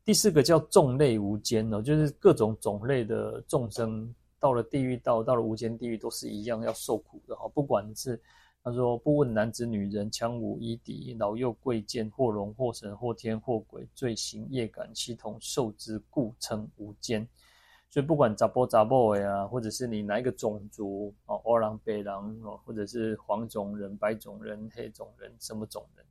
[0.04, 7.46] 第四个叫众类无间哦，就是各种种类的众生到了地狱道，到了无间地狱都是一样要受苦的哈。
[7.54, 8.20] 不管是
[8.60, 17.24] 他说不问男子女人，强武夷狄，老幼贵贱，或龙或神，或天或鬼，罪行业感悉同受之，故称无间。
[17.88, 26.04] 所以不管杂波杂波呀，或者是你哪一个种族哦，欧郎、北郎哦，或者是黄种人、白种人、黑种人，什么种人，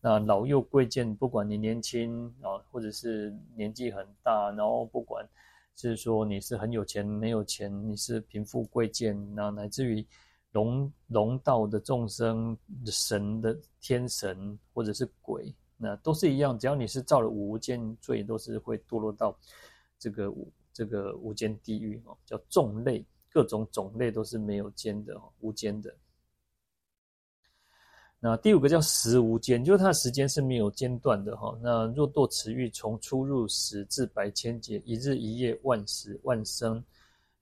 [0.00, 5.28] 那老幼贵贱，不管你年轻啊，或者是年纪很大，然后不管
[5.76, 10.04] 是说你是很有钱没有钱，你是贫富贵贱，那乃至于
[10.52, 15.54] 龙龙道的众生、神的天神或者是鬼。
[15.76, 19.38] 那都是一样，只要你是造了无间罪，都是会堕落到
[19.98, 20.34] 这个
[20.72, 25.94] 这个无间地狱哦，叫众类，各种种类都是没有间的哦，无间的。
[28.18, 31.56] 那第五个叫时无间，就是它的时间是没有间断的哈。
[31.62, 36.82] 那若堕此狱，从出入时至百千劫，一日一夜，万时万生，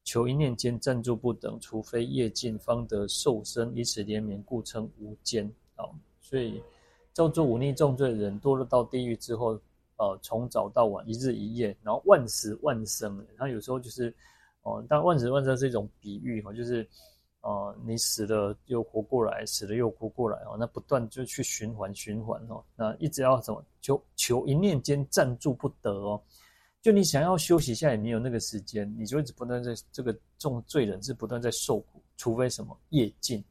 [0.04, 5.50] 求一念间暂住不等，除非业尽，方得受生，以此连绵，故称无间。
[5.76, 6.62] 好，所以。
[7.14, 9.56] 叫做忤逆重罪的人，堕落到地狱之后，
[9.98, 13.24] 呃，从早到晚，一日一夜，然后万时万生。
[13.38, 14.12] 他有时候就是，
[14.62, 16.84] 哦、呃，但万时万生是一种比喻哈，就是，
[17.44, 26.18] 呃，你死了又活过来，死了又活过来哦，那不断就去循环循环哦，那一直要什么求求一念间暂住不得哦，
[26.80, 33.44] 就你想要休息一下也没有那个时间，你就一直不断在这个重罪人是不断在受苦，除非什么业尽。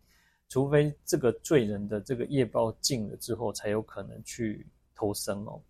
[0.49, 5.61] 除非这个罪人的这个业报尽了之后，才有可能去投生哦。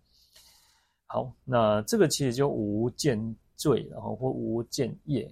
[1.06, 5.30] 好，那这个其实就无间罪，然后或无间业。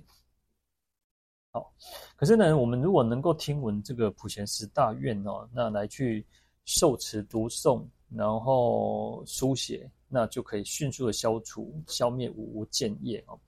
[1.53, 1.73] 好，
[2.17, 6.27] 可是呢，我们如果能够听闻这个普贤十大愿哦，那来去
[6.65, 13.38] 受持读诵，然后书写，那就可以迅速的消除、消灭无无间业哦。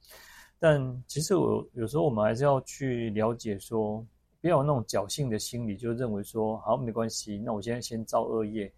[0.58, 4.06] 但其实我有时候我们还是要去了解说。
[4.40, 8.70] 不要有那种侥幸的心理，就认为说好没关系，那我现在先造恶业。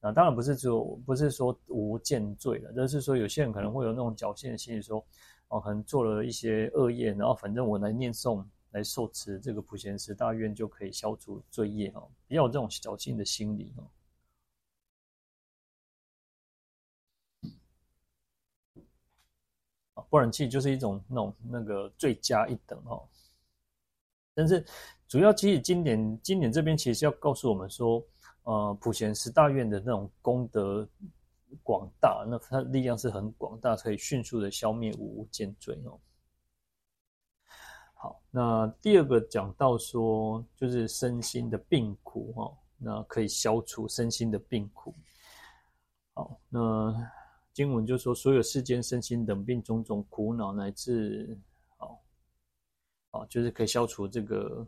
[0.00, 4.98] 那当然不是说不是说无间罪了，而是说有些人可能会有那种侥幸的心理，说
[5.50, 12.06] 哦，可能做了一些恶业，然后反正我来念诵来受持这个普贤十大愿就可以消除罪业哦。
[12.28, 13.90] 不要有这种侥幸的心理哦。
[20.10, 23.08] 不然其实就是一种那种那个罪加一等哦。
[24.34, 24.62] 但是。
[25.06, 28.04] 主要其实经典经典这边其实要告诉我们说，
[28.42, 30.88] 呃，普贤十大愿的那种功德
[31.62, 36.00] 广大，那它力量是很广大，可以迅速的消灭五无间罪哦。
[38.04, 44.92] 好，那第二个讲到说，就是身心的病苦哦，那可以消除身心的病苦。
[46.12, 46.94] 好，那
[47.54, 51.34] 经文就说，所有世间身心等病种种苦恼，乃至
[51.78, 51.98] 好，
[53.10, 54.66] 好，就是可以消除这个。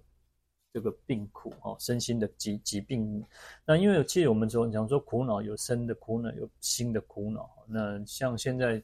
[0.73, 3.25] 这个病苦哦，身心的疾疾病。
[3.65, 7.49] 那因为其实我们说讲说苦恼，有身的苦恼，有心的苦恼。
[7.67, 8.83] 那像现在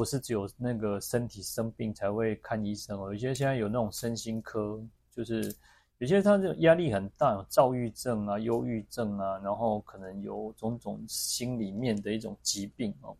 [0.00, 4.82] 不是只有那个身体生病才会看医生哦，有些现在有那种身心科，
[5.14, 5.54] 就是
[5.98, 13.14] 有些他这种压力很大，躁郁症啊、忧郁症啊，然后可能有种种心里面的一种疾病哦。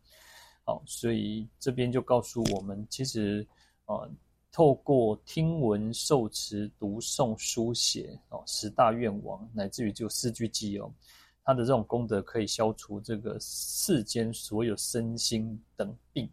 [0.65, 3.45] 好，所以这边就告诉我们，其实
[3.85, 4.09] 啊。
[4.53, 10.91] 透过听闻、受持、读诵、书写哦，十大愿望，乃至于就四句偈哦，
[11.45, 16.29] 他的这种功德可以消除这个世间所有身心等病，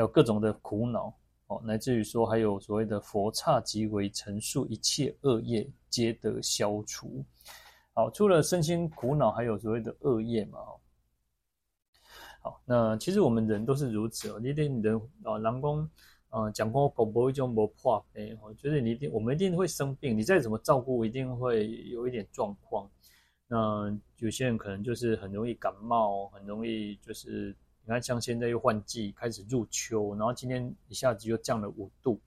[0.00, 1.14] 还有各种的苦恼
[1.48, 7.22] 哦，乃至于说还有所谓的佛刹即为陈述，一切恶业皆得消除。
[7.92, 10.58] 好，除了身心苦恼，还有所谓的恶业嘛。
[12.40, 15.86] 好，那其实我们人都是如此哦，你得人啊，人工。
[16.30, 22.90] 啊，讲过狗不会就没破病哦，就是你一定，我们一定会生病，你再怎么照顾，一定会有一点状况。
[23.46, 27.54] 那有些人可能就是很容易感冒，很容易就是
[27.90, 32.20] 你看，像现在又换季，开始入秋，然后今天一下子又降了五度，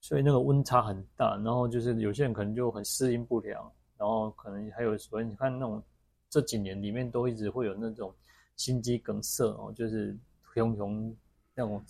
[0.00, 1.36] 所以那个温差很大。
[1.38, 5.82] 然后就是有些人可能就很适应不了，然后可能还有所以你看那种
[6.30, 8.14] 这几年里面都一直会有那种
[8.54, 10.16] 心肌梗塞哦，就是
[10.54, 11.16] 熊熊。
[11.54, 11.84] 那种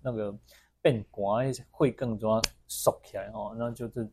[0.00, 0.32] 那个
[0.80, 2.28] 变寒会更加
[2.68, 4.08] 缩起来哦，那就是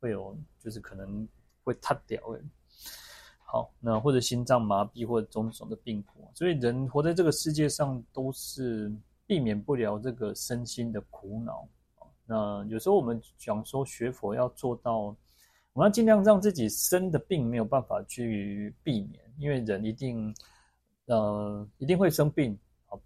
[0.00, 1.28] 会有，就是可能
[1.62, 2.42] 会塌掉的。
[3.50, 8.94] 好，那或者心脏麻痹或者种种的病苦，所以人活在这个世界上都是
[9.26, 11.66] 避免不了这个身心的苦恼。
[12.26, 14.98] 那有时候我们讲说学佛要做到，
[15.72, 20.34] 我们要尽量让自己生的病没有办法去避免，因为人一定
[21.06, 22.58] 呃一定会生病。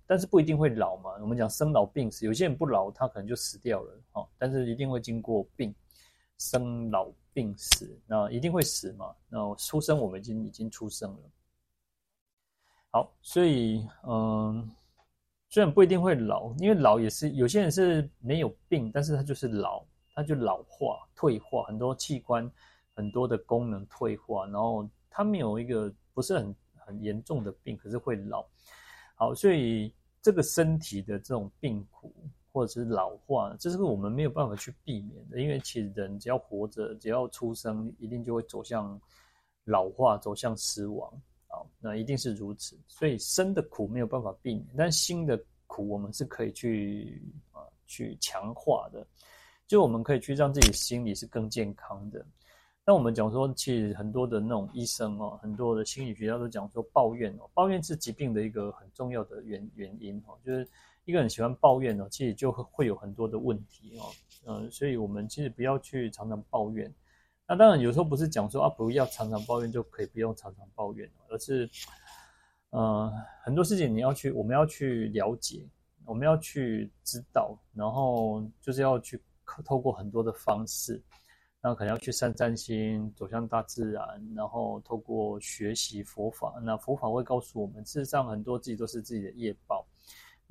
[0.06, 1.10] 但是不一定会老嘛。
[1.20, 4.00] 我们讲生老病死，有些人不老，他可能就死掉了。
[4.12, 5.74] 哦，但是一定会经过病，
[6.38, 9.14] 生老病死，那一定会死嘛。
[9.28, 11.30] 那出生我们已经已经出生了。
[12.90, 14.70] 好，所以嗯，
[15.48, 22.50] 虽然不一定会老，因为老也是有些人是没有病，但是他就是老，他就老化、退化，很多器官、
[22.94, 28.46] 很多的功能退化，然后他没有一个不是很很严重的病，可是会老。
[29.14, 32.14] 好，所以这个身体的这种病苦。
[32.52, 39.00] 或者是老化，这是我们没有办法去避免的，因为其实人只要活着，只要出生，一定就会走向
[39.64, 41.10] 老化，走向死亡
[41.48, 42.78] 啊，那一定是如此。
[42.86, 49.06] 所以生的苦没有办法避免，但心的苦我们是可以去啊去强化的，
[49.66, 52.22] 就我们可以去让自己心理是更健康的。
[52.84, 60.68] 那我们讲说，其实很多的那种医生哦，很多的心理学家都讲说，抱怨哦，抱怨是疾病的一个很重要的原原因哦，就是。
[61.04, 64.06] 一个人喜欢抱怨呢，其实就会有很多的问题哦，
[64.46, 66.92] 嗯，所以我们其实不要去常常抱怨。
[67.48, 71.68] 那当然有时候不是讲说啊，不要常常抱怨就可以不用常常抱怨，而是，
[72.70, 73.12] 呃，
[73.42, 75.68] 很多事情你要去，我们要去了解，
[76.04, 79.20] 我们要去知道，然后就是要去
[79.64, 81.02] 透过很多的方式，
[81.60, 84.02] 那可能要去散散心，走向大自然，
[84.36, 89.84] 然后透过学习佛法，那佛法会告诉我们，事实上很多自己都是自己的业报。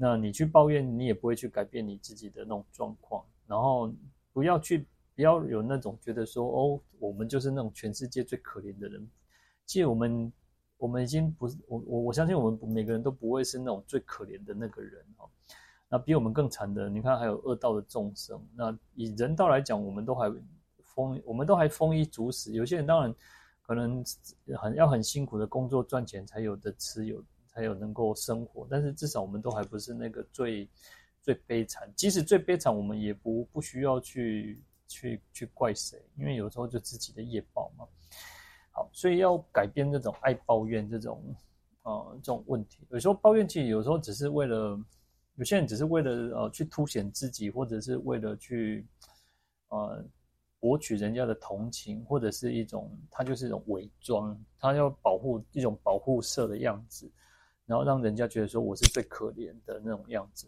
[0.04, 3.24] 那你去抱怨，你也不会去改变你自己的那种状况。
[3.46, 3.94] 然后
[4.34, 9.08] 不要去，不要有那种觉得说，哦，我们就是那种全世界最可怜的人。
[9.64, 10.34] 其实我们，
[10.78, 15.30] 我们已经不是我我我相信我们每个人都不会是那种最可怜的那个人哦。
[15.88, 18.44] 那比我们更惨的，你看还有恶道的众生。
[18.56, 20.34] 那以人道来讲，我们都还
[20.84, 22.54] 丰，我们都还丰衣足食。
[22.54, 23.14] 有些人当然
[23.62, 24.04] 可能
[24.58, 27.24] 很要很辛苦的工作赚钱才有的吃有。
[27.54, 30.70] 才有能够生活，但是至少我们都还不是那个最
[31.22, 31.92] 最悲惨。
[31.96, 37.86] 即使最悲惨，我们也不不需要去去去怪谁，因为有时候就自己的业报嘛。
[38.72, 41.24] 好，所以要改变这种爱抱怨这种
[41.84, 42.86] 呃这种问题。
[42.90, 44.80] 有时候抱怨其实有时候只是为了，
[45.36, 48.86] 有些人只是为了呃去凸显自己，或者是为了去
[49.70, 50.04] 呃。
[50.62, 57.12] 博取人家的同情，或者是一种他就是一种伪装，他要保护一种保护色的样子。
[57.72, 60.46] 然后让人家觉得说我是最可怜的那种样子，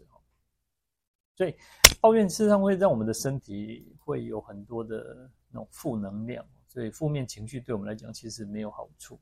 [1.34, 1.56] 所以
[1.98, 9.18] 抱怨事实上会让我们的身体会有很多的那种负能量，所以负面情绪对我们来讲其实没有好处。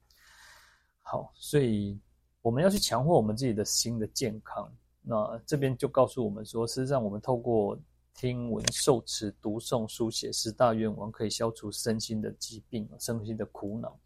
[1.00, 1.96] 好，所以
[2.40, 4.68] 我们要去强化我们自己的心的健康。
[5.00, 7.78] 那这边就告诉我们说，事实上我们透过
[8.14, 13.96] 听闻、受持、读诵、书写十大愿王，可以消除身心的疾病、身心的苦恼。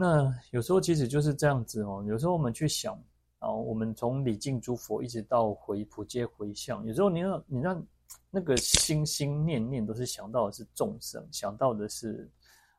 [0.00, 2.04] 那有时候其实就是这样子哦。
[2.06, 2.94] 有时候我们去想，
[3.40, 7.84] 啊，我们从礼敬诸佛一直到回普皆回向，有时候你让你让
[8.30, 12.30] 那个心心念念都是想到的是众生，想到的是，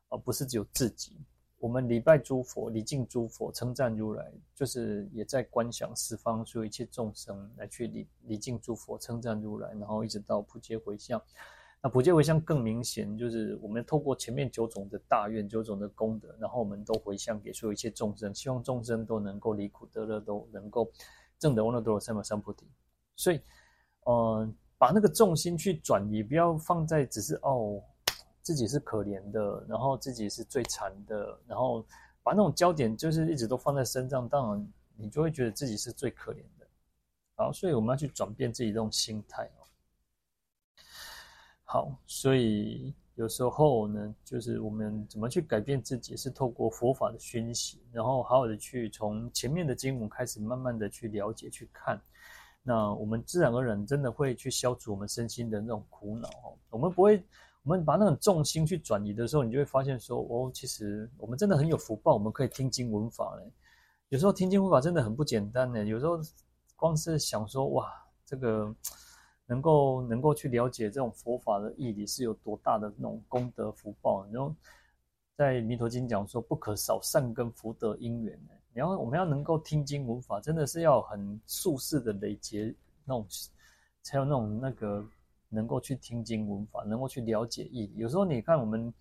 [0.07, 1.11] 而不是只有自己。
[1.57, 11.21] 我们礼拜诸佛，礼敬诸佛，称赞如来，就是也在观想十方所有一切众生来去礼礼敬诸佛，称赞如来，然后一直到普皆回向。
[11.81, 20.91] 那普皆回向更明显，就是我们透过前面九种的大愿、九种的功德，然后我们都回向给所有一切众生，希望众生都能够离苦得乐，都能够
[21.37, 22.67] 证得阿耨多罗三藐三菩提。
[23.15, 23.39] 所以，
[24.03, 24.45] 呃，
[24.77, 27.81] 把那个重心去转移，不要放在只是哦
[28.41, 31.85] 自己是可怜的，然后自己是最惨的，然后
[32.23, 36.67] 把那种焦点就是一直都放在身上，当然你就会觉得自己是最可怜的。
[37.35, 39.49] 好，所以我们要去转变自己这种心态。
[41.71, 52.01] 好，所以有时候呢，就是我们怎么去改变自己，是透过佛法的熏习，然后好好的去从前面的经文开始，慢慢的去了解、去看，
[52.63, 56.27] 那我们自然而然真的会去消除我们身心的那种苦恼。
[56.71, 57.23] 我们不会，
[57.61, 63.43] 我们把那种重心去转移的时候，你就会发现说，哦，其实我们真的很有福报，我们可以听经闻法嘞。
[64.07, 66.19] 有时候听经闻法真的很不简单呢，有时候
[66.75, 67.93] 光是想说，哇，
[68.25, 68.75] 这个。
[69.49, 74.23] 能够能够去了解这种佛法的义理是有多大的那种功德福报。
[74.31, 74.53] 然后
[75.35, 78.39] 在《弥陀经》讲说，不可少善根福德因缘。
[78.73, 82.71] 然后我们要能够听经闻法，真的是要很速世的累劫
[83.03, 83.25] 那种，
[84.03, 85.03] 才有那种那个
[85.49, 87.95] 能够去听经闻法，能够去了解义理。
[87.95, 88.93] 有时候你看我们，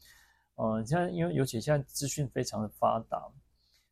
[0.54, 3.22] 呃，现在因为尤其现在资讯非常的发达，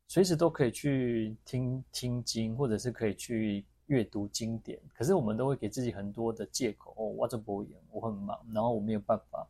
[0.09, 3.63] 随时都可以去听听经，或者是可以去。
[3.87, 9.47] 阅读经典，可是我们都会给自己很多的借口哦，我这不演，我很忙，然后我没有办法，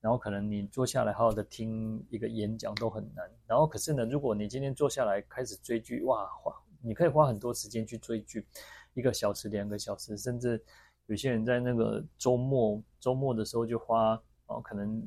[0.00, 8.46] 然后可能你坐下来好好的听一个演讲都很难，然后可是呢，如果你今天坐下来开始追剧，哇，花你可以花很多时间去追剧，
[8.94, 10.62] 一个小时、两个小时，甚至
[11.06, 14.14] 有些人在那个周末周末的时候就花
[14.46, 15.06] 哦，可能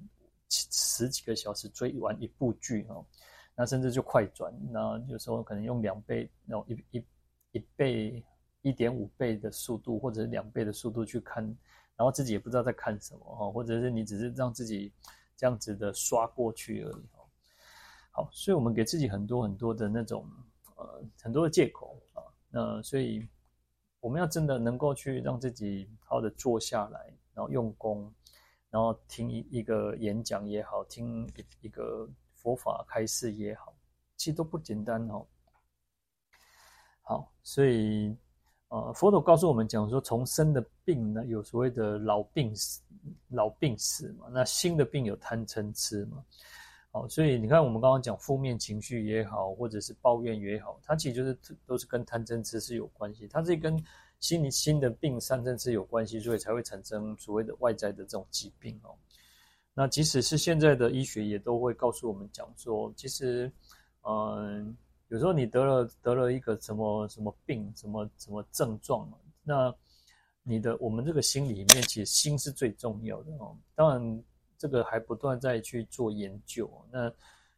[0.50, 3.04] 十几个小时追完一部剧哦，
[3.56, 7.06] 那甚至就快转，那有时候可能用两倍，然后一一
[7.54, 8.24] 一倍。
[8.62, 11.44] 一点五倍的速度或者是两倍的速度去看，
[11.96, 14.92] 然后自己也不知道在看什么哈，或者是你只是让自己
[15.38, 17.24] 这样子的刷过去而已哦。
[18.12, 20.30] 好，所以我们给自己很多很多的那种
[20.76, 23.26] 呃很多的借口啊，那所以
[24.02, 28.14] 我们要真的能够去让自己好好的坐下来，然后用功，
[28.70, 33.74] 然后听一一个演讲也好，听一一个佛法开示也好，
[34.18, 35.26] 其实都不简单哦。
[37.02, 38.18] 好，所以。
[38.70, 42.82] 呃，佛陀告诉我们讲说，从生的病呢，有所谓的老病死，
[43.30, 44.28] 老病死嘛。
[44.32, 46.24] 那新的病有贪嗔痴嘛。
[46.92, 53.28] 好，所以你看，我们刚刚讲负面情绪也好，或者是抱怨也好，它其实就是都是跟贪嗔痴是有关系。
[53.28, 53.76] 它是跟
[54.20, 58.94] 心理新的病三嗔痴有关系，所以才会产生所谓的外在的这种疾病哦。
[59.74, 63.52] 那即使是现在的医学也都会告诉我们讲说，其实，
[64.02, 64.76] 嗯、
[65.10, 69.12] 有时候你得了得了一个什么什么病，什么什么症状，
[69.44, 69.74] 那
[70.44, 73.56] 你的我们这个心里面，其实心是最重要的哦。
[73.74, 74.24] 当然，
[74.58, 76.70] 这个还不断在去做研究。
[76.92, 77.10] 那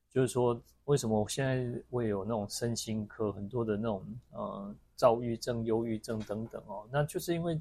[0.10, 6.88] 就是说，为什么我现在会有那种身心科很多的那种呃躁郁症、忧郁症等等哦？
[6.90, 7.60] 那就是因为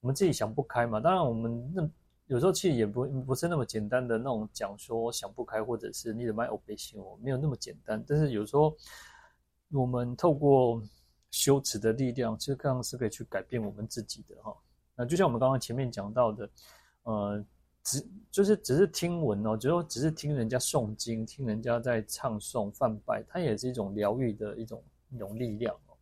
[0.00, 0.98] 我们自己想不开嘛。
[0.98, 1.88] 当然，我们那
[2.26, 8.02] 有时候其实也不不是那么简单的那种讲说想不开，或者是你的脉 O 背心哦，没有那么简单。
[8.08, 8.74] 但是有时候。
[9.72, 10.82] 我们透过
[11.30, 14.54] 修持的力量，其实更是可以去改变我们自己的哈。
[14.96, 16.50] 那就像我们刚刚前面讲到的，
[17.04, 17.44] 呃，
[17.84, 25.96] 只就是只是听闻哦，就说只是听人家诵经，听人家在唱诵泛拜，它也是一种疗愈的一种一种力量哦。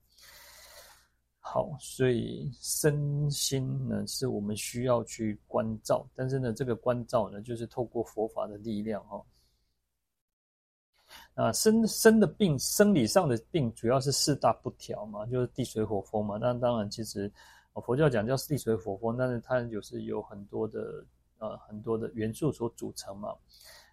[1.40, 9.22] 好，所以身心呢是我们需要去关照，但是呢，这个关照呢，就是透过佛法的力量哈。
[11.38, 16.36] 啊，生生的病，生理上的病主要是四大不调嘛，就是地水火风嘛。
[16.36, 17.30] 那当然，其实
[17.74, 21.04] 佛教讲叫地水火风，但是它就是有很多的
[21.38, 23.32] 呃很多的元素所组成嘛。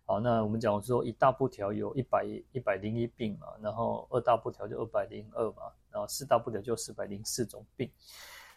[0.07, 7.87] 好，那我们讲说一大不调有一百一百零一病嘛，然后二大不调就二百零二嘛，然后四大不调就四百零四种病。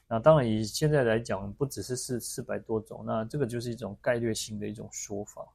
[0.07, 5.47] 那当然以现在来讲，不只是四四百多种，那这个就是一种概略性的一种说法。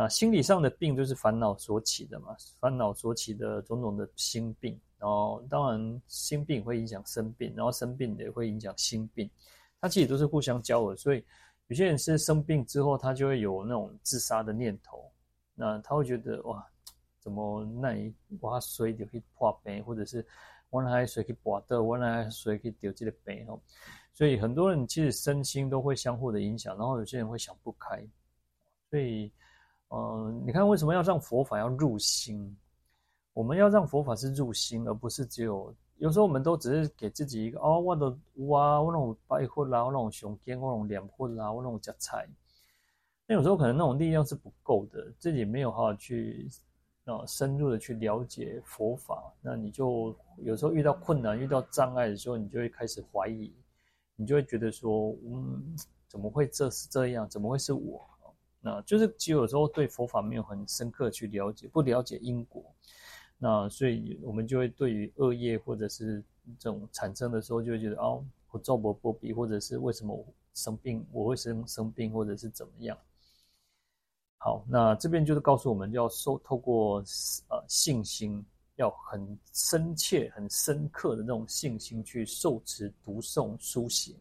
[0.00, 2.28] 那心理上的病就是烦恼所起的嘛，
[2.60, 9.28] 烦恼所起的种种的心病，然后当然心病会影响生病，然后生病也会影响心病，
[9.80, 10.94] 它其实都是互相交合。
[10.94, 11.24] 所以
[11.66, 15.10] 有些人是生病之后，他就会有那种自杀的念头，
[15.52, 16.64] 那他会觉得哇，
[17.18, 20.24] 怎么那一挖水就可以破病，或者是
[20.70, 23.60] 挖海水可以拔的，挖海水可以丢这个病哦。
[24.14, 28.00] 所以很多人其实身心都会相互的影响，然后有些人会想不开，
[28.90, 29.32] 所以。
[29.90, 32.56] 嗯，你看为什么要让佛法要入心？
[33.32, 38.06] 我们要让佛法是入心，而不是只有有时候我们都只是给自己一个哦，我的
[38.46, 42.28] 哇，我那种白混啦，我那种熊肩，我那种脸混啦，我那种夹菜。
[43.26, 46.48] 那有时候可能那种力量是不够的，自己没有好好去
[47.04, 53.54] 啊深入的去了解佛法，那你就有时候遇到困难、遇到障碍的时候，你就会开始怀疑，
[54.16, 55.76] 你就会觉得说，嗯，
[56.08, 57.28] 怎么会这是这样？
[57.28, 58.04] 怎么会是我？
[58.60, 62.64] 那就是其实有时候对佛法没有很深刻去了解，不了解因果，
[63.38, 66.22] 那所以我们就会对于恶业或者是
[66.58, 72.98] 这种产生的时候，就会觉得哦，我造业不比，或者是为什么我生病，我会生生病，或者是怎么样。
[74.38, 76.98] 好，那这边就是告诉我们要受透过
[77.48, 78.44] 呃信心，
[78.76, 84.14] 要很深切、很深刻的那种信心去受持、读诵、书写。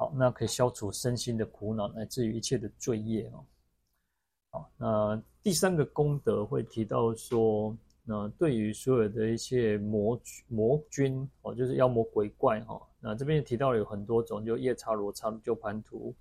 [0.00, 3.44] 好，那可以消除身心的苦恼，乃至于一切的罪业哦。
[4.50, 16.14] 好，那第三个功德会提到说，那对于所有的一些魔魔君哦，就是妖魔鬼怪哈，那这边提到了有很多种，就夜叉罗刹、鸠盘荼，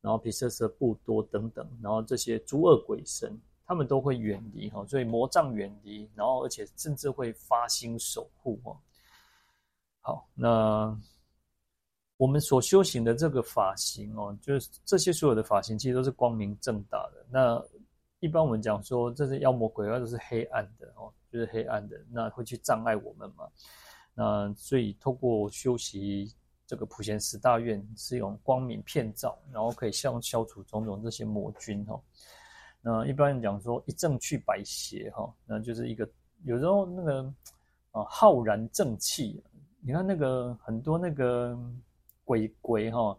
[0.00, 8.78] 然后毗舍舍不多等等，然后这些诸恶鬼神，他们都会远离哈，所以魔障远离，然后而且甚至会发心守护哦。
[10.02, 10.96] 好，那。
[12.18, 17.24] 我们所修行的这个法行哦，就是这些所有的法行，其实都是光明正大的。
[17.30, 17.64] 那
[18.18, 23.48] 一般我们讲说，这些妖魔鬼怪，都是黑暗的哦，就是黑暗的，那会去障碍我们嘛。
[24.14, 26.34] 那所以透过修习
[26.66, 32.02] 这个普贤十大愿，是用光明片照，然后可以消消除种种这些魔君哈。
[32.80, 36.08] 那一般人讲说，一正去百邪哈，那就是一个
[36.42, 37.22] 有时候那个
[37.92, 39.40] 啊浩然正气，
[39.80, 41.56] 你看那个很多那个。
[42.28, 43.18] 鬼鬼哈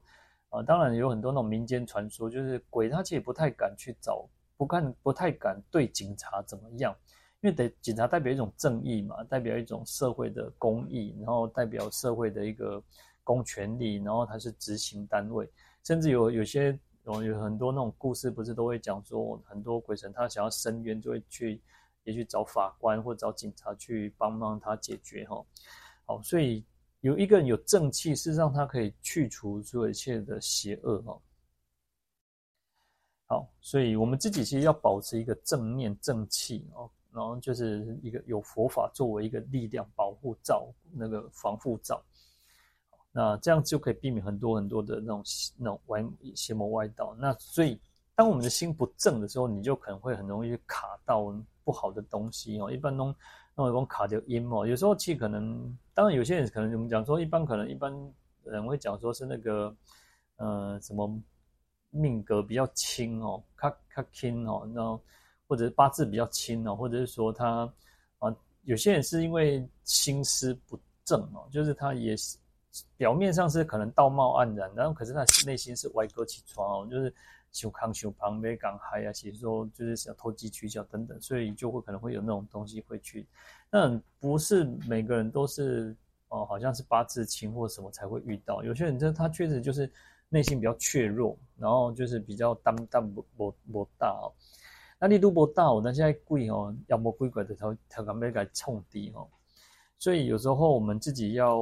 [0.49, 6.95] 啊，当然有很多那种民间传说，就是鬼他其实不太敢去找，不看不太敢对警察怎么样，
[7.41, 12.79] 因为得警察代表一种正义嘛，代表一种社会的公义，然后代表社会的一个
[13.23, 15.49] 公权力，然后它是执行单位，
[15.83, 21.59] 甚至有有些有有很多那种故事，不是都会讲说，很多鬼神他想要伸冤，就会去
[22.03, 25.43] 也去找法官或找警察去帮忙他解决哈。
[26.05, 26.63] 好，所以
[27.01, 31.21] 有一个人有正气，事实上他可以去除所有一切的邪恶哈。
[33.25, 42.03] 好，所以我们自己其实要保持一个正面正气哦，然后就是一个有佛法作为一个力量保护罩，那个防护罩，
[43.11, 45.23] 那这样就可以避免很多很多的那种
[45.57, 46.03] 那种歪
[46.35, 47.15] 邪魔歪道。
[47.19, 47.79] 那所以
[48.15, 51.33] 当我们的心不正的时候，你就可能会很容易卡到
[51.63, 52.69] 不好的东西哦。
[52.69, 53.15] 一般都
[53.65, 57.93] 那种卡掉阴哦，有时候气可能，当然有些人可能我们讲说，一般可能一般
[58.43, 59.75] 人会讲说是那个
[60.37, 61.21] 呃什么。
[61.91, 65.01] 命格比较轻哦，卡卡轻哦，然后
[65.47, 67.67] 或者是八字比较轻哦，或者是说他
[68.19, 68.31] 啊，
[68.61, 72.37] 有些人是因为心思不正哦，就是他也是
[72.95, 77.11] 表面上是可能道貌岸然，然后可是他内心是歪哥起床哦，就是
[77.51, 83.27] 修康修旁没港嗨啊，其实说就是想投机取巧等等，所以就会可能会有那种东西会去，
[83.71, 85.95] 那不是每个人都是
[86.29, 89.91] 哦，好像是八字轻或什么才会遇到，有些人这他确实就是。
[90.31, 94.29] 内心比较怯弱，然后就是比较胆胆不不不大哦。
[94.99, 99.27] 那力度不大哦，那现在贵哦，要么贵贵的头头壳没给冲低哦。
[99.97, 101.57] 所以有时候我们自己要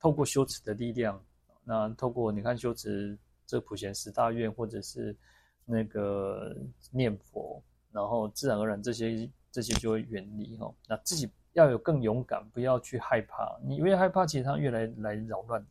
[0.00, 1.24] 透过修持的力量，
[1.62, 5.16] 那透过你看修持这普贤十大愿，或者是
[5.64, 6.54] 那个
[6.90, 10.74] 念佛，然后自然而然这些这些就会远离哦。
[10.88, 13.58] 那自己要有更勇敢，不要去害怕。
[13.64, 15.66] 你越害怕，其实它越来来扰乱你。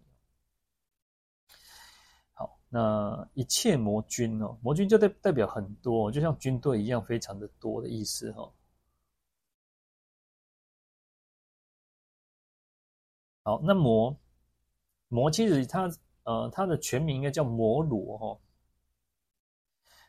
[2.33, 8.51] 好那一切魔军哦，魔军就代代表很多，就像军队一样，非常的多的意思哈。
[13.43, 14.17] 好，那魔
[15.07, 15.87] 魔其实它
[16.25, 18.39] 呃它的全名应该叫魔罗哈。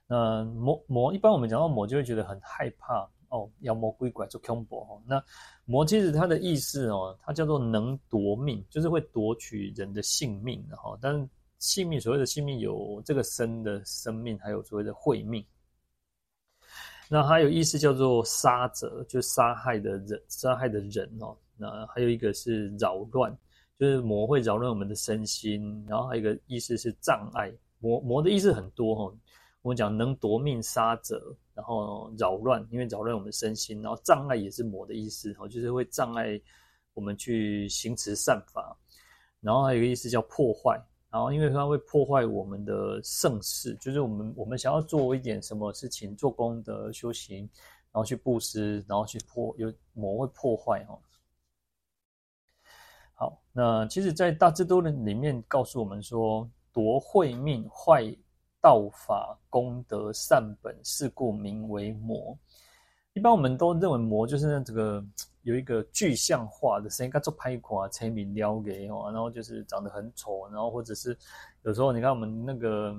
[0.09, 5.03] 那魔魔一般我们讲到魔就会觉得很害怕哦，妖魔鬼怪做恐怖哈。
[5.07, 5.23] 那
[5.65, 15.45] 魔其实它的意思哦，它叫做能夺命，就是会夺取人的性命的哈，但是性命，所谓的性命有这个生的生命，还有所谓的慧命。
[17.09, 21.37] 那还有意思叫做杀者，就杀害的人，杀害的人哦。
[21.57, 23.37] 那还有一个是扰乱，
[23.79, 25.85] 就是魔会扰乱我们的身心。
[25.89, 29.15] 然后还有一个意思是障碍，魔魔的意思很多哈。
[29.63, 33.83] 我们讲能夺命杀者，然后扰乱，因为扰乱我们身心。
[33.83, 36.41] 然后障碍也是魔的意思哈，就是会障碍
[36.95, 38.77] 我们去行持善法。
[39.41, 40.81] 然后还有一个意思叫破坏。
[41.09, 47.49] 然后，因为它会破坏我们的盛世，就是我们我们想要做一点什么事情，做功德、修行，
[47.91, 50.99] 然后去布施，然后去破，有魔会破坏哈。
[53.57, 58.15] 那其实，在《大智度论》里面告诉我们说，夺慧命、坏
[58.61, 62.39] 道法、功德善本，是故名为魔。
[63.15, 65.03] 一般我们都认为魔就是那这个。
[65.43, 71.17] 有一个具象化的声音，他做拍款成名撩给哦，然后就是长得很丑，然后或者是
[71.63, 72.93] 有时候你看我们那个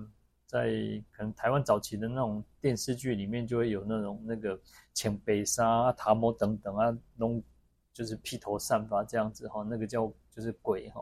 [0.45, 0.69] 在
[1.11, 4.57] 可能台湾早期的那种电视剧里面，就会有那种那个
[4.93, 7.43] 浅北沙、塔摩等等啊，弄
[7.91, 11.01] 就是披头散发这样子哈，那个叫就是鬼哈，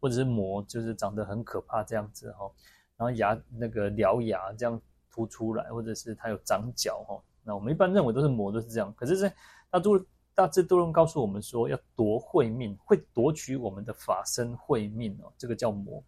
[0.00, 2.48] 或者是魔，就是长得很可怕这样子哈，
[2.96, 9.34] 然后牙那个獠牙这样突出来，或者是它有长角哈，那我们一般认为都是魔都是这样，可是，在
[9.68, 10.00] 大都。
[10.38, 16.00] 大智度论告诉我们说，要夺慧命，会夺取我们的法身慧命哦，这个叫魔，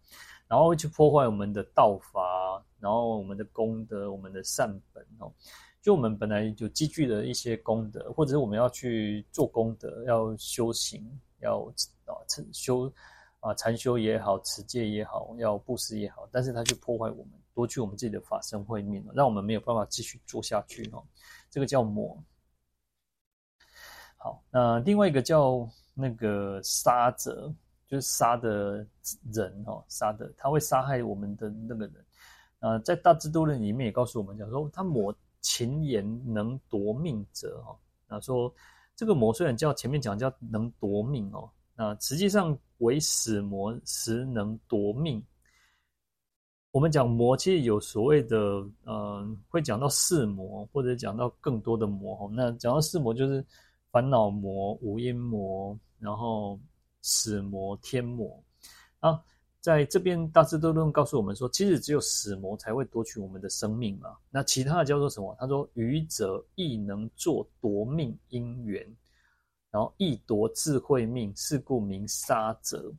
[0.47, 5.29] 然后会去破坏我们的道法，然后我们的功德、我们的善本哦。
[5.81, 11.05] 就我们本来就积聚的一些功德，或者是我们要去做功德、要修行、
[11.41, 11.69] 要
[12.13, 12.21] 啊
[12.53, 12.91] 修
[13.39, 21.03] 啊禅修也好、持戒也好、要布施也好，但是他去破坏我们，夺取我们自己的法身慧命，让我们没有办法继续做下去哦。
[21.49, 22.17] 这个叫魔。
[24.17, 27.51] 好，那另外一个叫那个杀者，
[27.87, 28.85] 就是杀的
[29.33, 32.05] 人哦，杀的他会杀害我们的那个人。
[32.59, 37.75] 呃，在大智度论里面也告诉我们讲说，他魔勤言能夺命者哦，
[38.07, 38.53] 那说
[38.95, 45.23] 这个魔虽然叫前面讲叫能夺命哦，那实际上为死魔实能夺命。
[46.71, 48.37] 我们讲魔其实有所谓的，
[48.85, 52.31] 嗯、呃，会讲到四魔，或者讲到更多的魔哦。
[52.33, 53.45] 那讲到四魔就是。
[53.93, 56.57] 烦恼魔、五阴魔，然后
[57.01, 58.41] 死魔、天魔
[59.01, 59.21] 啊。
[59.59, 64.15] 在这边大智度论告诉我们说，其实只有死魔才会夺取我们的生命嘛。
[64.29, 65.35] 那其他的叫做什么？
[65.37, 68.81] 他说：“愚者亦能作夺命因缘，
[69.71, 72.93] 然后亦夺智慧命，是故名杀者。”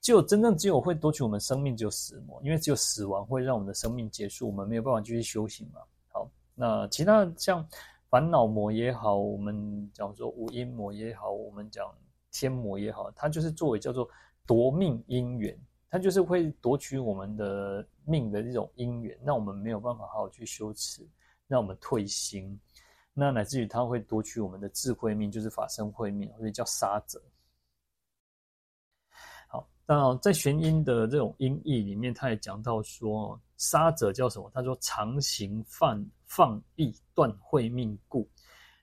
[0.00, 5.80] 就真正只有会夺取我们生命，只有死魔，因为只有死亡会让我们的生命结束，我们没有办法继续修行嘛。
[6.08, 7.66] 好，那其他像
[8.10, 11.90] 烦恼魔也好，我们讲说五阴魔也好，我们讲
[12.30, 14.08] 天魔也好，它就是作为叫做
[14.46, 15.58] 夺命因缘。
[15.88, 21.08] 它就是会夺取我们的命的这种因缘，让我们没有办法好好去修持，
[21.46, 22.58] 让我们退心，
[23.14, 27.22] 那乃至于它会夺取我们的智慧命，就是法身慧命，所以叫杀者。
[29.48, 34.50] 好，那在玄音的这种音译里面，他也讲到说，杀者叫什么？
[34.52, 38.28] 他说常行犯放逸断慧命故。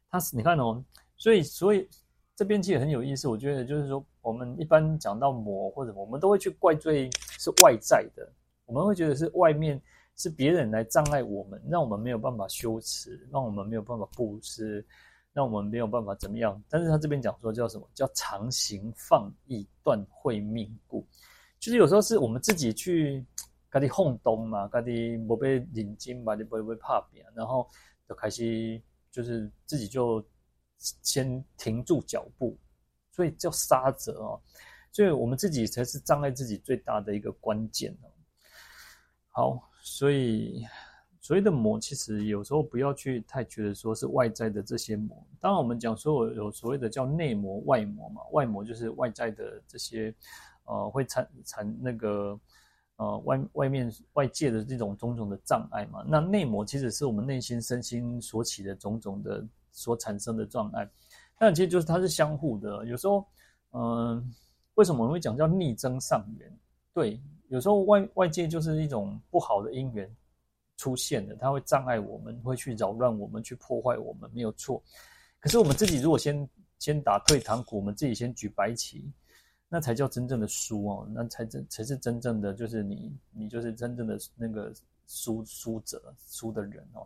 [0.09, 0.83] 他是你看哦，
[1.17, 1.87] 所以所以。
[2.33, 7.07] 这边其实很有意思，我觉得就是说，我们一般讲到魔或者我们都会去怪罪
[7.37, 8.27] 是外在的，
[8.65, 9.79] 我们会觉得是外面
[10.15, 14.85] 是别人来障碍我们，让我们没有办法修持，让我们没有办法布施，
[15.33, 16.61] 让我们没有办法怎么样。
[16.69, 17.89] 但是他这边讲说叫什么？
[17.93, 21.05] 叫常行放逸断慧命故，
[21.59, 23.25] 就是有时候是我们自己去
[23.69, 27.67] 跟你轰动嘛，跟你不被领经吧，你不会怕别，然后
[28.07, 28.81] 就开始
[29.11, 30.23] 就是自己就。
[31.03, 32.57] 先停住脚步，
[33.11, 34.41] 所以叫杀者哦，
[34.91, 38.09] 所以我们自己才是障碍自己最大的一个关键哦。
[39.29, 40.65] 好，所以
[41.19, 45.21] 所谓的魔，其实有时候不要去太觉得说是外在的这些魔。
[45.39, 50.13] 当然，我们讲说有所谓的叫内魔、外魔嘛，外魔就是外在的这些
[50.65, 52.39] 呃会产产那个
[52.95, 56.03] 呃外外面外界的这种种种的障碍嘛。
[56.07, 59.45] 那内魔其实是我们内心身心所起的种种的。
[59.73, 60.85] 所产生的障碍，
[61.39, 62.85] 但其实就是它是相互的。
[62.85, 63.25] 有时候，
[63.71, 64.33] 嗯、
[64.73, 66.59] 为什么我们会讲叫逆增上缘？
[66.93, 67.21] 对，
[67.51, 70.09] 有时候外外界就是一种不好的因缘
[70.77, 74.81] 出现的，它会障碍我们，会去扰乱我们，去破坏我们，没有错。
[75.37, 76.49] 可是我们自己如果先
[76.79, 79.11] 先打退堂鼓，我们自己先举白旗，
[79.67, 84.73] 那才叫真正的输哦，那才真才是真正的就是你你就是真正的那个
[85.05, 87.05] 输输者输的人哦。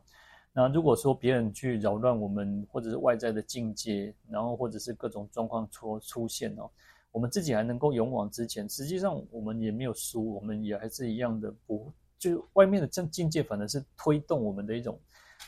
[0.53, 6.69] 那如果说别人去扰乱我们，或者是外在的境界，然后或者是各种状况出出现哦，
[7.15, 11.89] 我们自己还能够勇往直前，实际上我们也没有输，我们也还是一样的不，
[12.19, 14.99] 就外面的境界反而是推动我们的一种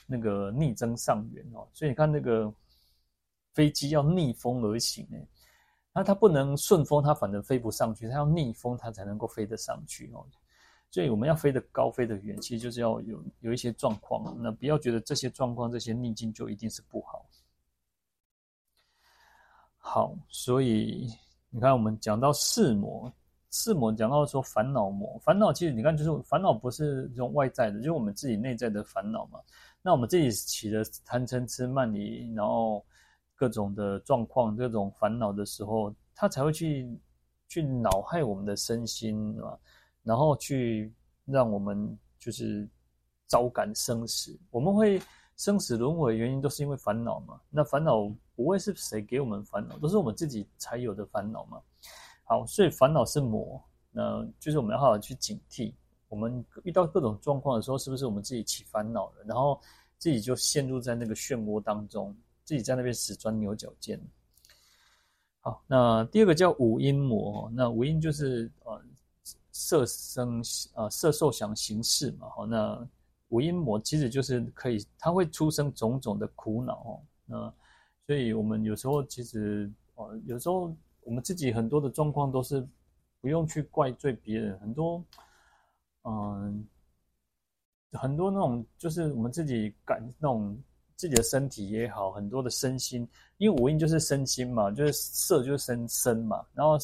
[0.05, 1.67] 那个逆增上缘哦。
[1.73, 2.49] 所以你看那个
[3.53, 5.27] 飞机要逆风而行哎，
[5.91, 10.25] 那它不能顺风，它反正飞不上去，它要逆风它才能够飞得上去哦。
[10.89, 14.41] 所以我们要飞得高，飞得远，其实就是要有有一些状况。
[14.41, 17.25] 那不要觉得这些状况、这些逆境就一定是不好。
[19.75, 21.11] 好，所以
[21.49, 23.11] 你看，我们讲到四魔，
[23.49, 29.39] 四魔讲到说烦恼魔，烦恼其实你看，就是烦恼不是这种外在的，就是我们自己内在的烦恼嘛。
[29.81, 32.85] 那我们自己起了贪嗔痴慢疑，然后
[33.35, 36.99] 各种的状况、各种烦恼的时候，它才会去
[37.47, 39.57] 去恼害我们的身心，是吧？
[40.03, 40.93] 然后去
[41.25, 42.67] 让我们就是
[43.27, 45.01] 招感生死，我们会
[45.37, 47.39] 生死轮回的，原因都是因为烦恼嘛。
[47.49, 51.61] 那烦恼不会是谁给我们烦恼，都是我们自己才有的烦恼嘛。
[52.23, 55.73] 好，所以烦恼是魔，那就是我们要好好去警惕。
[56.09, 59.23] 我们遇到各种状况的时候，是不是我们自己起烦恼了？
[59.25, 59.61] 然后
[59.97, 63.99] 自己就陷入在那个漩涡当中，自己在那边死钻牛角尖。
[65.39, 68.81] 好，那第二个叫五阴魔，那五阴就是呃。
[69.59, 70.39] 色声
[70.75, 72.87] 啊，色受想行识嘛，好，那
[73.29, 77.01] 五阴魔其实就是可以，它会出生种种的苦恼哦。
[77.25, 77.53] 那
[78.05, 82.65] 所以我们有时候其实呃，有时候我们自己很多的状况都是
[83.19, 85.03] 不用去怪罪别人，很多
[86.03, 86.67] 嗯，
[87.91, 90.57] 很多那种就是我们自己感那种
[90.95, 93.07] 自己的身体也好，很多的身心，
[93.37, 96.77] 因为五阴就是身心嘛，就是色就是身身嘛，然后。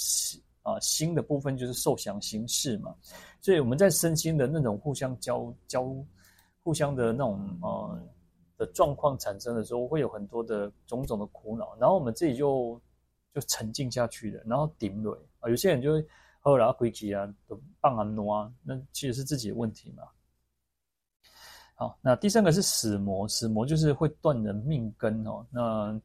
[0.66, 2.96] 啊，心的部分就是受想行识嘛，
[3.42, 5.94] 所以我们在身心的那种互相交交、
[6.64, 8.00] 互相的那种呃
[8.58, 12.82] 的状况产生的时候，会有很多的种种的苦恼，然后我们自己就
[13.34, 16.08] 就沉浸下去了，然后顶垒啊，有些人就会
[16.40, 20.04] 喝了亏气啊，都棒啊挪啊，那其实是自己的问题嘛。
[21.76, 26.02] 好，那第三个是死魔，死魔就是会断人命根哦，那。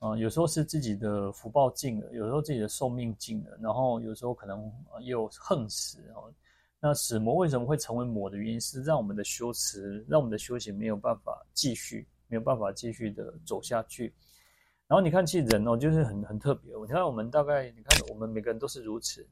[0.00, 6.32] 啊、呃，有时候是自己的福报尽了，有时候自己的寿命尽了，然后有时候可能又横死哦。
[6.80, 14.14] 那死魔为什么会成为魔的原因是让我们的修持，让我们的修行没有办法继续，没有办法继续的走下去。
[14.86, 16.72] 然后你看，其实人哦，就是很很特别。
[16.80, 19.26] 你看我们大概，你看我们每个人都是如此。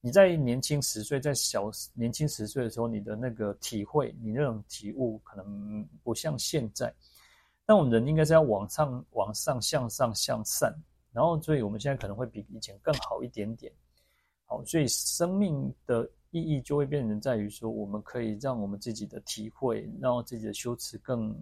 [0.00, 6.92] 你在年轻十岁，在小年轻十岁的时候，你的那个体会，你那种体悟，可能不像现在。
[7.64, 10.74] 但我们人应该是要往上、往上、向上、向善，
[11.12, 13.72] 然后，所以我们现在可能会比以前更好一点点。
[14.44, 21.32] 好，所以生命的意义就会变成在于说，我们可以让我们自己的体会，让自己的修持更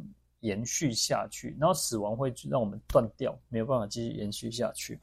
[0.40, 5.00] 延续下去，然后死亡会让我们断掉，没有办法继续延续下去。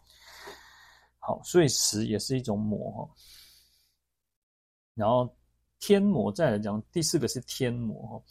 [1.19, 3.09] 好，所以死也是一种魔哈。
[4.93, 5.29] 然后
[5.79, 8.23] 天魔再来讲，第四个是天魔哈。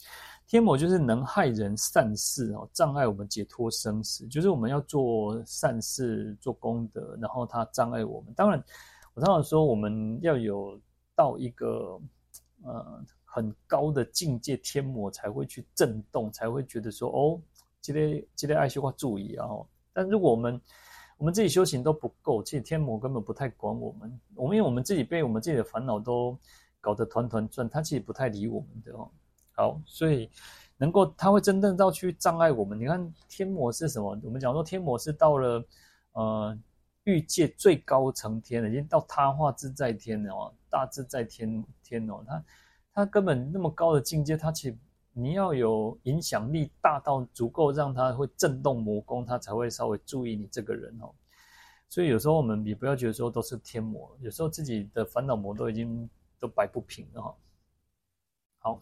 [0.47, 4.25] 天魔就是能害人善事哦，障碍我们解脱生死。
[4.27, 8.33] 就是我们要做善事、做功德，然后它障碍我们。
[8.33, 8.63] 当然，
[9.13, 10.79] 我常常说，我们要有
[11.17, 11.99] 到一个
[12.63, 17.41] 呃很高的境界，天魔才会去震动，才会觉得说哦，
[17.81, 19.47] 今天今天爱修话注意啊。
[19.91, 20.61] 但如果我们
[21.17, 24.19] 我们自己修行都不够，其实天魔根本不太管我们。
[24.35, 26.37] 我们因为我们自己被我们自己的烦恼都
[26.79, 29.09] 搞得团团转，他其实不太理我们的哦。
[29.53, 30.29] 好，所以
[30.77, 32.79] 能够他会真正到去障碍我们。
[32.79, 34.15] 你看天魔是什么？
[34.23, 35.65] 我们讲说天魔是到了
[36.11, 36.55] 呃
[37.05, 42.23] 欲界最高层天了，已经到他化自在天了哦，大自在天天哦。
[42.27, 42.45] 他
[42.93, 44.77] 他根本那么高的境界，他其实。
[45.19, 51.11] 你要有影响力大到足够让他会震动魔宫，他才会稍微注意你这个人哦。
[51.89, 56.07] 所以有时候我们也不要觉得说都是天魔，有时候自己的烦恼魔都已经
[56.39, 57.35] 都摆不平了哈。
[58.59, 58.79] 好，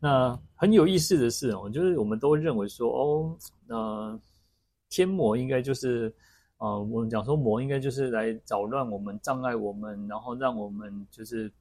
[0.00, 4.20] 那很有意思的是哦，就是我们都认为说哦，那
[4.88, 6.12] 天魔应该就是
[6.60, 11.52] 啊，我们讲说魔应该就是来扰乱我们、障碍我们，然后让我们就是。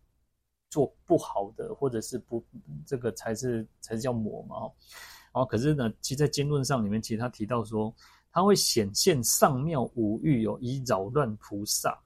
[0.72, 2.46] 做不好的，或者是不，
[2.86, 4.56] 这个才是才是叫魔嘛。
[5.34, 7.92] 然后可是呢，其实在经论上里面，其实他提到说，
[8.32, 12.00] 他会显现上妙五欲哦，以扰乱菩萨。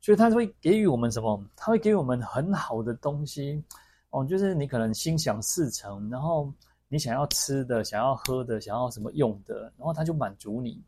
[0.00, 1.38] 所以他会给予我们什么？
[1.54, 3.62] 他会给我们很好的东西
[4.08, 6.50] 哦，就是你可能心想事成，然后
[6.88, 10.82] 你想要吃的、想要喝的、想要什么用的，然后他就满足你，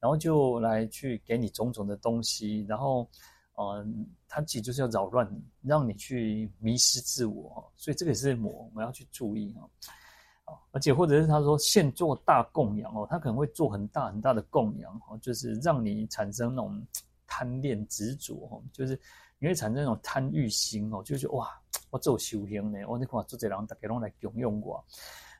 [0.00, 3.08] 然后就来去给你种种的东西，然后。
[3.56, 3.86] 呃，
[4.26, 10.56] 它其实就是要扰乱你，让你去迷失自我，所以这个也是魔，我们要去注意啊。
[10.70, 16.82] 而且或者是他说现做大供养哦，他可能会做很大很大的供养哦，就是让你产生那种
[17.26, 18.98] 贪恋执着哦，就是
[19.38, 21.50] 你会产生那种贪欲心哦，就是哇，
[21.90, 24.82] 我做修行呢，我那块做这人大家拢来供用我，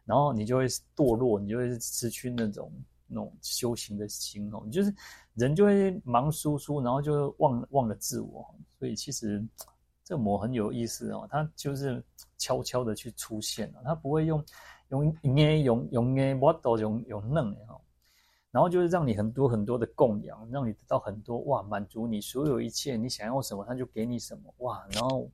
[0.05, 2.71] 然后你就会堕落，你就会失去那种。
[3.11, 4.95] 那种修行的心哦，就是
[5.35, 9.45] 人就会忙疏疏，然后就忘忘了自我，所以其实
[10.05, 12.03] 这个魔很有意思哦，它就是
[12.39, 14.45] 悄悄的去出现了，它不会用
[14.89, 17.81] 用捏用用捏我都用用弄的哈，
[18.51, 25.29] 然后就是让你很多很多的供养，让你得到很多哇，满足你所有一切，你想要什么他就给你什么哇，然后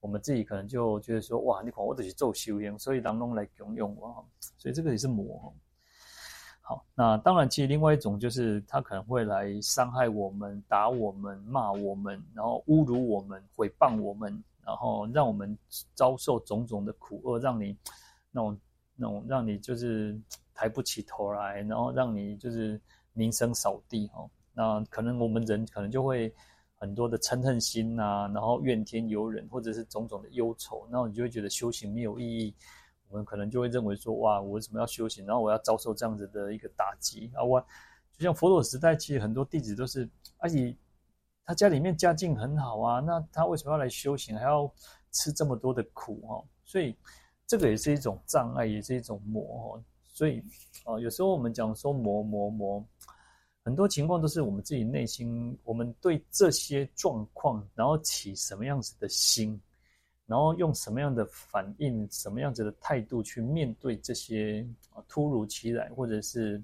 [0.00, 4.26] 我们自己可能就觉得说哇，你看我得去做修行，所以当中来供养我，
[4.58, 5.52] 所以这个也是魔。
[6.70, 15.58] 好，那当然，其实另外一种就是他可能会来伤害我们、打我们、骂我们，然后侮辱我们、诽谤我们，然后让我们
[15.96, 17.76] 遭受种种的苦厄，让你
[18.30, 18.56] 那种
[18.94, 20.16] 那种让你就是
[20.54, 22.80] 抬不起头来，然后让你就是
[23.14, 24.24] 名声扫地哈。
[24.54, 26.32] 那可能我们人可能就会
[26.76, 32.54] 很多的嗔恨心呐、然后怨天尤人，或者是种种的忧愁，然后你就会觉得修行没有意义。
[33.10, 35.26] 我们可能就会认为说，哇，我为什么要修行？
[35.26, 37.42] 然后我要遭受这样子的一个打击啊！
[37.42, 37.60] 我
[38.16, 40.08] 就像佛陀时代，其实很多弟子都是，
[40.38, 40.74] 而且
[41.44, 44.72] 他家里面家境很好啊，那他为什么要来修行，还要
[45.10, 46.46] 吃这么多的苦哦？
[46.64, 46.96] 所以
[47.46, 49.84] 这个也是一种障碍，也是一种魔哦。
[50.06, 50.40] 所以
[50.84, 52.84] 啊，有时候我们讲说魔魔魔，
[53.64, 59.60] 很多情况都是我们自己内心，我们对这些状况，然后起什么样子的心。
[60.30, 64.64] 然后用什么样的反应、什么样子的态度去面对这些
[65.08, 66.62] 突如其来，或者是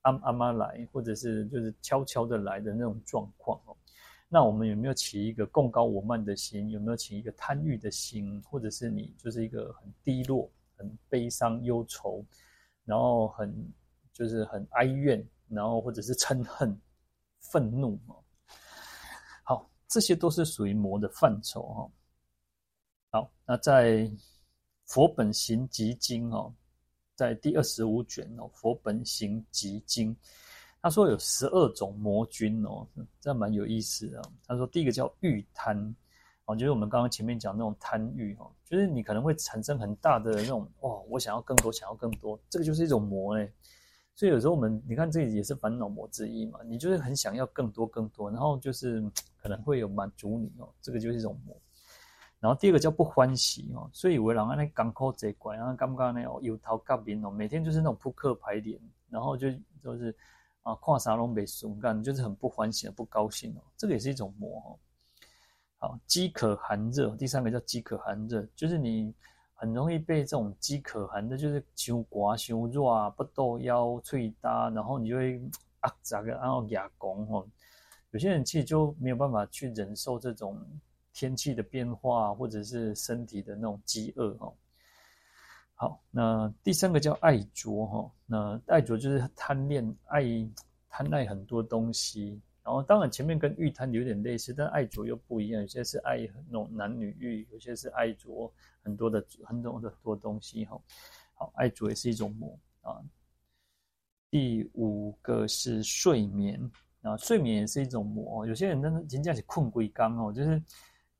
[0.00, 3.60] 阿阿妈来，或者是就是悄悄的来的那种状况？
[4.28, 6.68] 那我们有没有起一个贡高我慢的心？
[6.70, 8.42] 有没有起一个贪欲的心？
[8.42, 12.26] 或者是你就是一个很低落、很悲伤、忧愁，
[12.84, 13.72] 然后很
[14.12, 16.76] 就是很哀怨，然后或者是嗔恨、
[17.38, 18.18] 愤怒哦？
[19.44, 21.88] 好，这些都是属于魔的范畴哈。
[23.10, 23.98] 好，那在
[24.84, 26.52] 《佛本行集经》哦，
[27.14, 30.14] 在第二十五卷哦，《佛本行集经》，
[30.82, 32.86] 他说有十二种魔君哦，
[33.20, 34.20] 这蛮有意思的。
[34.46, 35.94] 他说第一个叫欲贪
[36.44, 43.50] 哦，就是我们刚刚前面讲那种贪欲哦，就是你可能会产生很大的那种哦，我想要更多，想要更多，这个就是一种魔哎。
[44.14, 49.02] 所以有时候我们，你看这也是烦恼魔之一嘛，你就是很想要更多更多，然后就是
[49.36, 51.56] 可能会有满足你哦，这个就是一种魔。
[52.46, 58.80] 然后第二个叫不欢喜哦，所以有的人安尼港口贼怪，然后刚刚那哦油头革面哦，每天就是那种扑克牌脸，
[59.10, 59.50] 然后就
[59.82, 60.16] 就是
[60.62, 64.78] 啊跨啥拢袂顺眼，就是很不欢喜、不高兴哦，这个也是一种魔哦。
[65.78, 69.12] 好，饥渴寒热，第三个叫饥渴寒热，就是你。
[69.58, 75.40] 很容易被这种饥渴寒的，就是胸刮、胸热啊，不豆腰、脆搭，然后你就会
[75.80, 77.48] 啊，咋个然后哑公吼。
[78.10, 80.62] 有些人其实就没有办法去忍受这种
[81.16, 84.52] 天气的变化，或者是身体的那种饥饿哈。
[85.74, 90.22] 好，那第三个叫爱着哈，那爱着就是贪恋爱
[90.90, 92.38] 贪爱很多东西。
[92.62, 95.62] 然后，当然前面跟欲贪有点类似，但爱着又不一样。
[95.62, 98.52] 有些是爱那种男女欲，有些是爱着
[98.82, 100.66] 很多的很多的很多东西。
[100.66, 100.78] 哈，
[101.32, 103.00] 好，爱着也是一种魔啊。
[104.28, 106.60] 第五个是睡眠
[107.02, 108.46] 啊，睡眠也是一种魔。
[108.46, 110.60] 有些人真的真正是困归刚哦，就是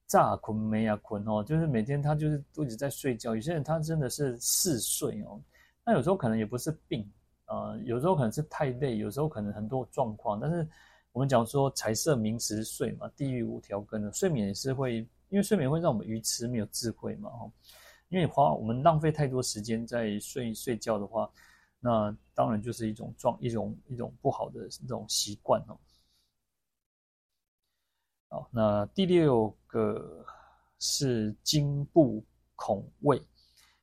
[0.06, 3.34] 乍困没呀困哦，就是每天他就是都一直在睡觉。
[3.34, 5.40] 有些人他真的是嗜睡哦，
[5.84, 7.10] 那有时候可能也不是病
[7.46, 10.68] 呃，有时候可能是太累，有时候可能很多状况，但是。
[11.12, 14.96] 我们讲说财色名食睡嘛，地狱无调羹的睡眠也是会，
[15.30, 17.50] 因为睡眠会让我们愚痴没有智慧嘛，哦，
[18.10, 21.30] 因为花我们浪费太多时间在睡睡觉的话，
[21.80, 25.78] 那当然就是一种状一种一种不好的这种习惯哦。
[28.28, 30.24] 好，那第六个
[30.78, 32.24] 是惊怖
[32.54, 33.20] 恐畏，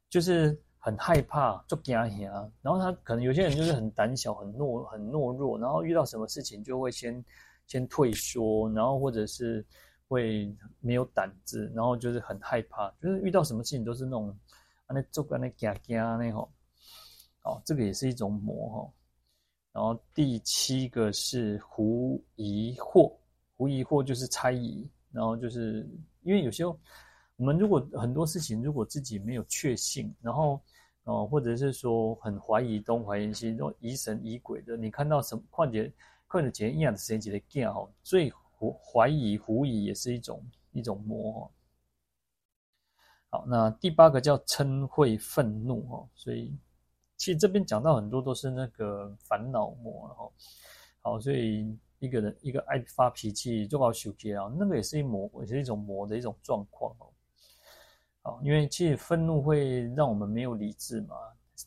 [0.10, 0.60] 就是。
[0.86, 2.30] 很害怕，就惊吓，
[2.62, 7.24] 然后他可能有些人就是很胆小、很懦、很懦弱，然后遇到什么事情就会先
[7.68, 9.66] 先退缩，然后或者是
[10.10, 14.28] 会没有胆子，然后就是很害怕，就是遇到什么事情都是那种
[14.86, 16.52] 啊那做个那惊惊那吼，
[17.44, 18.94] 哦，这个也是一种魔哈。
[19.72, 23.10] 然后第七个是狐疑惑，
[23.64, 25.90] 狐疑或就是猜疑，然后就是
[26.24, 26.78] 因为有时候
[27.38, 30.60] 我们如果很多事情如果自己没有确信，然后
[31.06, 35.42] 哦，或者是说很怀疑东怀疑西，那种疑神疑鬼的，你看到什么？
[35.50, 35.90] 况且
[36.28, 41.50] 况且前一样的时间节的见哈，所以怀怀疑狐疑也是一种一种魔。
[43.30, 46.54] 好，那第八个叫嗔恚愤怒哦，所以
[47.16, 50.30] 其实这边讲到很多都是那个烦恼魔哈。
[51.00, 57.08] 好，所以一个人一个爱发脾气就搞小节啊，那个也是一魔，也是一种魔的一种状况哦。
[58.24, 61.16] 啊，因为其实愤怒会让我们没有理智嘛，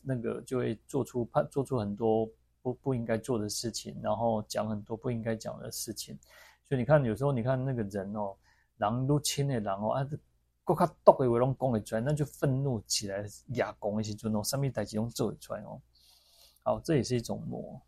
[0.03, 2.29] 那个就会做出怕做出很多
[2.61, 6.15] 不不应该做的事情，然后讲很多不应该讲的事情。
[6.65, 8.35] 所以你看，有时候你看那个人哦，
[8.77, 10.07] 狼都亲的狼哦，啊，
[10.63, 13.25] 更加毒的话拢讲得出来，那就愤怒起来
[13.55, 15.81] 牙攻的时阵哦，上面代志拢做出来哦。
[16.61, 17.81] 好，这也是一种魔。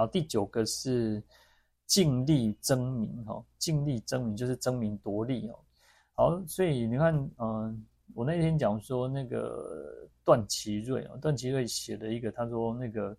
[0.00, 1.22] 好，第九个是
[1.84, 5.58] 尽力争名哈，尽力争名就是争名夺利哦。
[6.14, 7.76] 好，所以你看，嗯、呃，
[8.14, 13.14] 我那天讲说那个段祺瑞啊，段祺瑞写了一个，他说那个，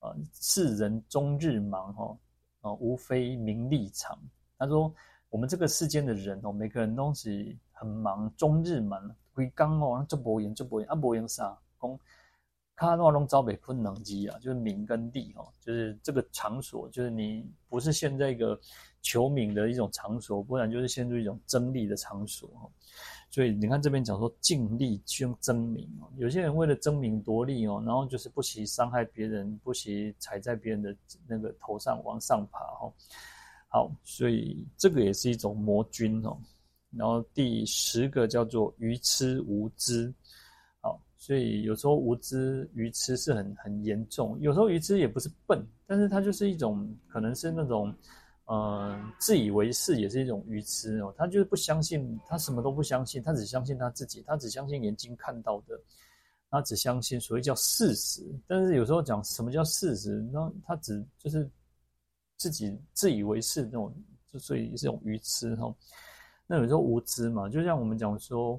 [0.00, 2.18] 呃，世人终日忙哈，
[2.60, 4.18] 啊、无非名利场。
[4.58, 4.94] 他说
[5.30, 9.02] 我们这个世间的人哦，每个人都是很忙，终日忙，
[9.32, 11.98] 规工哦，做无闲做无闲啊，无闲啥，讲
[12.78, 18.58] 卡诺龙招北昆能机啊，就是名跟利哦，就是这个场所，就是你不是现在一个。
[19.00, 22.50] 求名的一种场所，不然就是陷入一种争利的场所。
[23.30, 30.94] 所以你看这边讲说竞利去争名哦，有些人为了争名夺利哦，然后就是不惜伤害别人，不惜踩在别人的
[31.28, 32.92] 那个头上往上爬哦。
[33.68, 36.36] 好，所以这个也是一种魔君哦。
[36.90, 40.12] 然后第十个叫做愚痴无知。
[41.28, 47.94] 所以有时候无知愚痴是很很严重，有时候愚痴也不是笨，但是它就是一种可能是那种。
[48.50, 51.14] 呃，自以为是也是一种愚痴哦。
[51.18, 55.78] 他就是不相信，他什么都不相信，他只相信他自己，他只相信眼睛看到的，
[56.48, 58.22] 他只相信所谓叫事实。
[58.46, 61.46] 但是有时候讲什么叫事实，那他只就是
[62.38, 63.94] 自己自以为是那种，
[64.32, 65.70] 就所以是一种愚痴哈。
[66.46, 68.58] 那有时候无知嘛，就像我们讲说。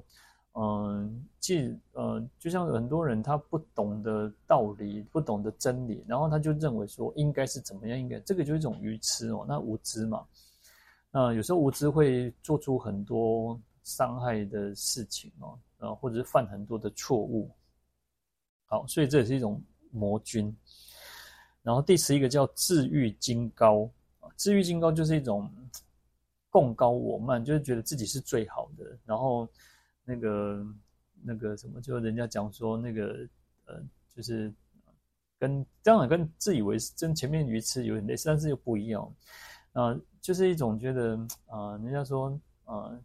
[0.54, 10.26] 嗯，即呃，就像很多人他不懂得道理，不懂得真理，然后他就认为说应该是怎么样，应该这个就是一种愚痴哦，那无知嘛。
[11.12, 17.48] 那有时候无知会做出很多伤害的事情哦，呃，或者是犯很多的错误。
[18.66, 20.54] 好，所以这也是一种魔君。
[21.62, 23.88] 然后第十一个叫自欲矜高，
[24.34, 25.48] 自欲矜高就是一种
[26.50, 29.48] 贡高我慢，就是觉得自己是最好的，然后。
[30.10, 30.66] 那个
[31.22, 33.28] 那个什么，就人家讲说那个
[33.66, 33.80] 呃，
[34.16, 34.52] 就是
[35.38, 39.02] 跟当然跟自以为是跟前面鱼吃有点类似，但是又不一样。
[39.72, 42.28] 啊、呃，就是一种觉得啊、呃，人家说
[42.64, 43.00] 啊、呃，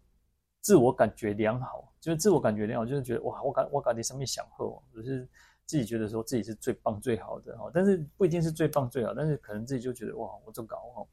[0.62, 5.28] 自我感觉良好，就是自我感觉良好，就是觉得哇，我感我感觉上面享受，就是
[5.68, 11.06] 自己觉得说自己是最棒最好的哈，但是不一定是最棒最好，但是可能自己就觉得哇，我这么搞哈，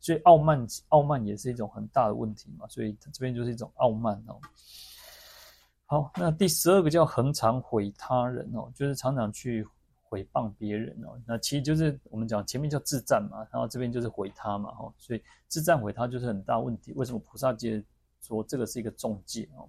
[0.00, 4.38] 所以傲慢傲慢也是一种很大的问题嘛，所以这边就是一种傲慢哦。
[5.90, 9.66] 好，那第十二个叫恒常毁他人哦，就是常常去。
[10.02, 16.92] 毁谤别人哦，那其实就是我们讲前面叫自赞嘛，然后这边就是毁他嘛，哈，所以自赞毁他就是很大问题。
[16.96, 17.80] 为什么菩萨戒
[18.20, 19.68] 说这个是一个重戒哦？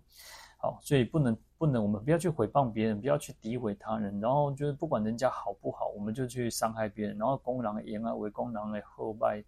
[0.58, 9.44] 好，所以不能不能，我们不要去毁谤别人，不要去诋毁他人，然后就是不管人家好不好，我们就去伤害别人，然后公狼言啊，为公狼的后拜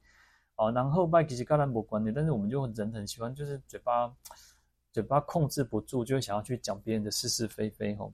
[0.53, 4.13] 啊，然后拜其实跟他无关的，但是我们就人很喜欢，就是嘴巴
[4.93, 8.13] 嘴巴控制不住，就会想要去讲别人的是是非非吼。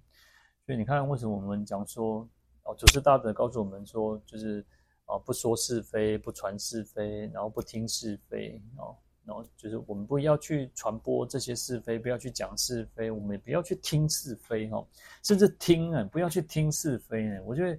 [0.65, 2.27] 所以你看，为什么我们讲说
[2.63, 2.73] 哦？
[2.75, 4.65] 祖师大德告诉我们说，就是
[5.05, 14.81] 啊，不说是非，不传是非，然后不听是非，哦，然后就是我们不要去传播这些是非，不要去讲是非，我们也不要去听是非，哈，
[15.21, 17.41] 甚至听啊，不要去听是非呢。
[17.43, 17.77] 我觉得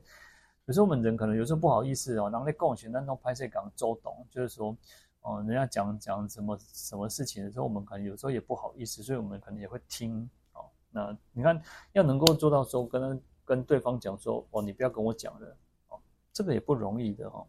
[0.66, 4.76] 有时候我们人可能有时候不好意思哦，然后在共情当中拍摄讲周董，就是说，
[5.20, 11.62] 哦，人家讲讲什么什么事情的时候，我们可能有时候也不好意思，所以我们可能也会听，哦，那你看
[11.92, 13.22] 要能够做到说跟。
[13.42, 15.56] 跟对方讲说哦，你不要跟我讲了
[15.88, 15.98] 哦，
[16.32, 17.44] 这个也不容易的哦。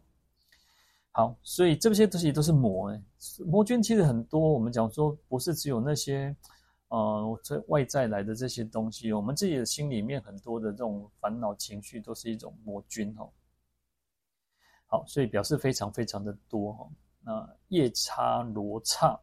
[1.12, 3.00] 好，所以这些东西都是魔哎，
[3.46, 4.40] 魔君其实很多。
[4.40, 6.34] 我们讲说不是只有那些
[6.88, 13.30] 呃，这外在来的这些东西，我们自己的心里面很多的这种烦恼情绪都是一种魔君哦。
[14.88, 16.88] 好，所以表示非常非常的多哈。
[17.24, 19.18] 那夜叉罗刹。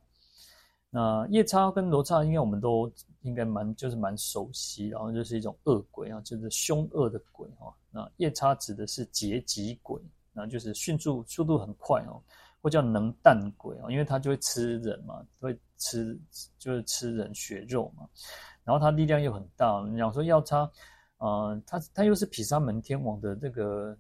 [0.92, 2.92] 那夜叉跟罗刹，应该我们都
[3.22, 7.72] 应该蛮就是蛮熟悉，然后就是一种恶鬼啊，就是凶恶的鬼哈。
[7.92, 10.02] 那夜叉指的是劫疾鬼，
[10.34, 12.20] 那就是迅速速度很快哦，
[12.60, 16.20] 或叫能啖鬼啊，因为他就会吃人嘛，会吃
[16.58, 18.10] 就是吃人血肉嘛，
[18.64, 19.86] 然后他力量又很大。
[19.92, 20.68] 你讲说夜叉，
[21.18, 23.96] 呃，他他又是毗沙门天王的这个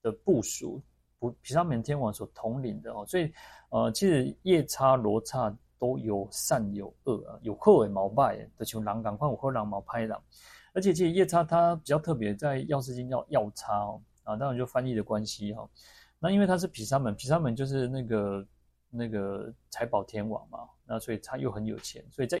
[0.00, 0.80] 的部属，
[1.22, 3.32] 不毗沙门天王所统领的哦，所以
[3.70, 5.56] 呃，其实夜叉罗刹。
[5.82, 10.22] 都有善有恶啊，有好的毛败的，像狼赶快有好狼毛拍狼，
[10.72, 15.68] 而且其实夜叉它比较特别，在药师经叫药叉哦啊，当然就翻译的关系哈。
[16.20, 18.46] 那因为它是毗沙门，毗沙门就是那个
[18.90, 22.38] 那个财宝天王嘛，那所以他又很有钱，所以在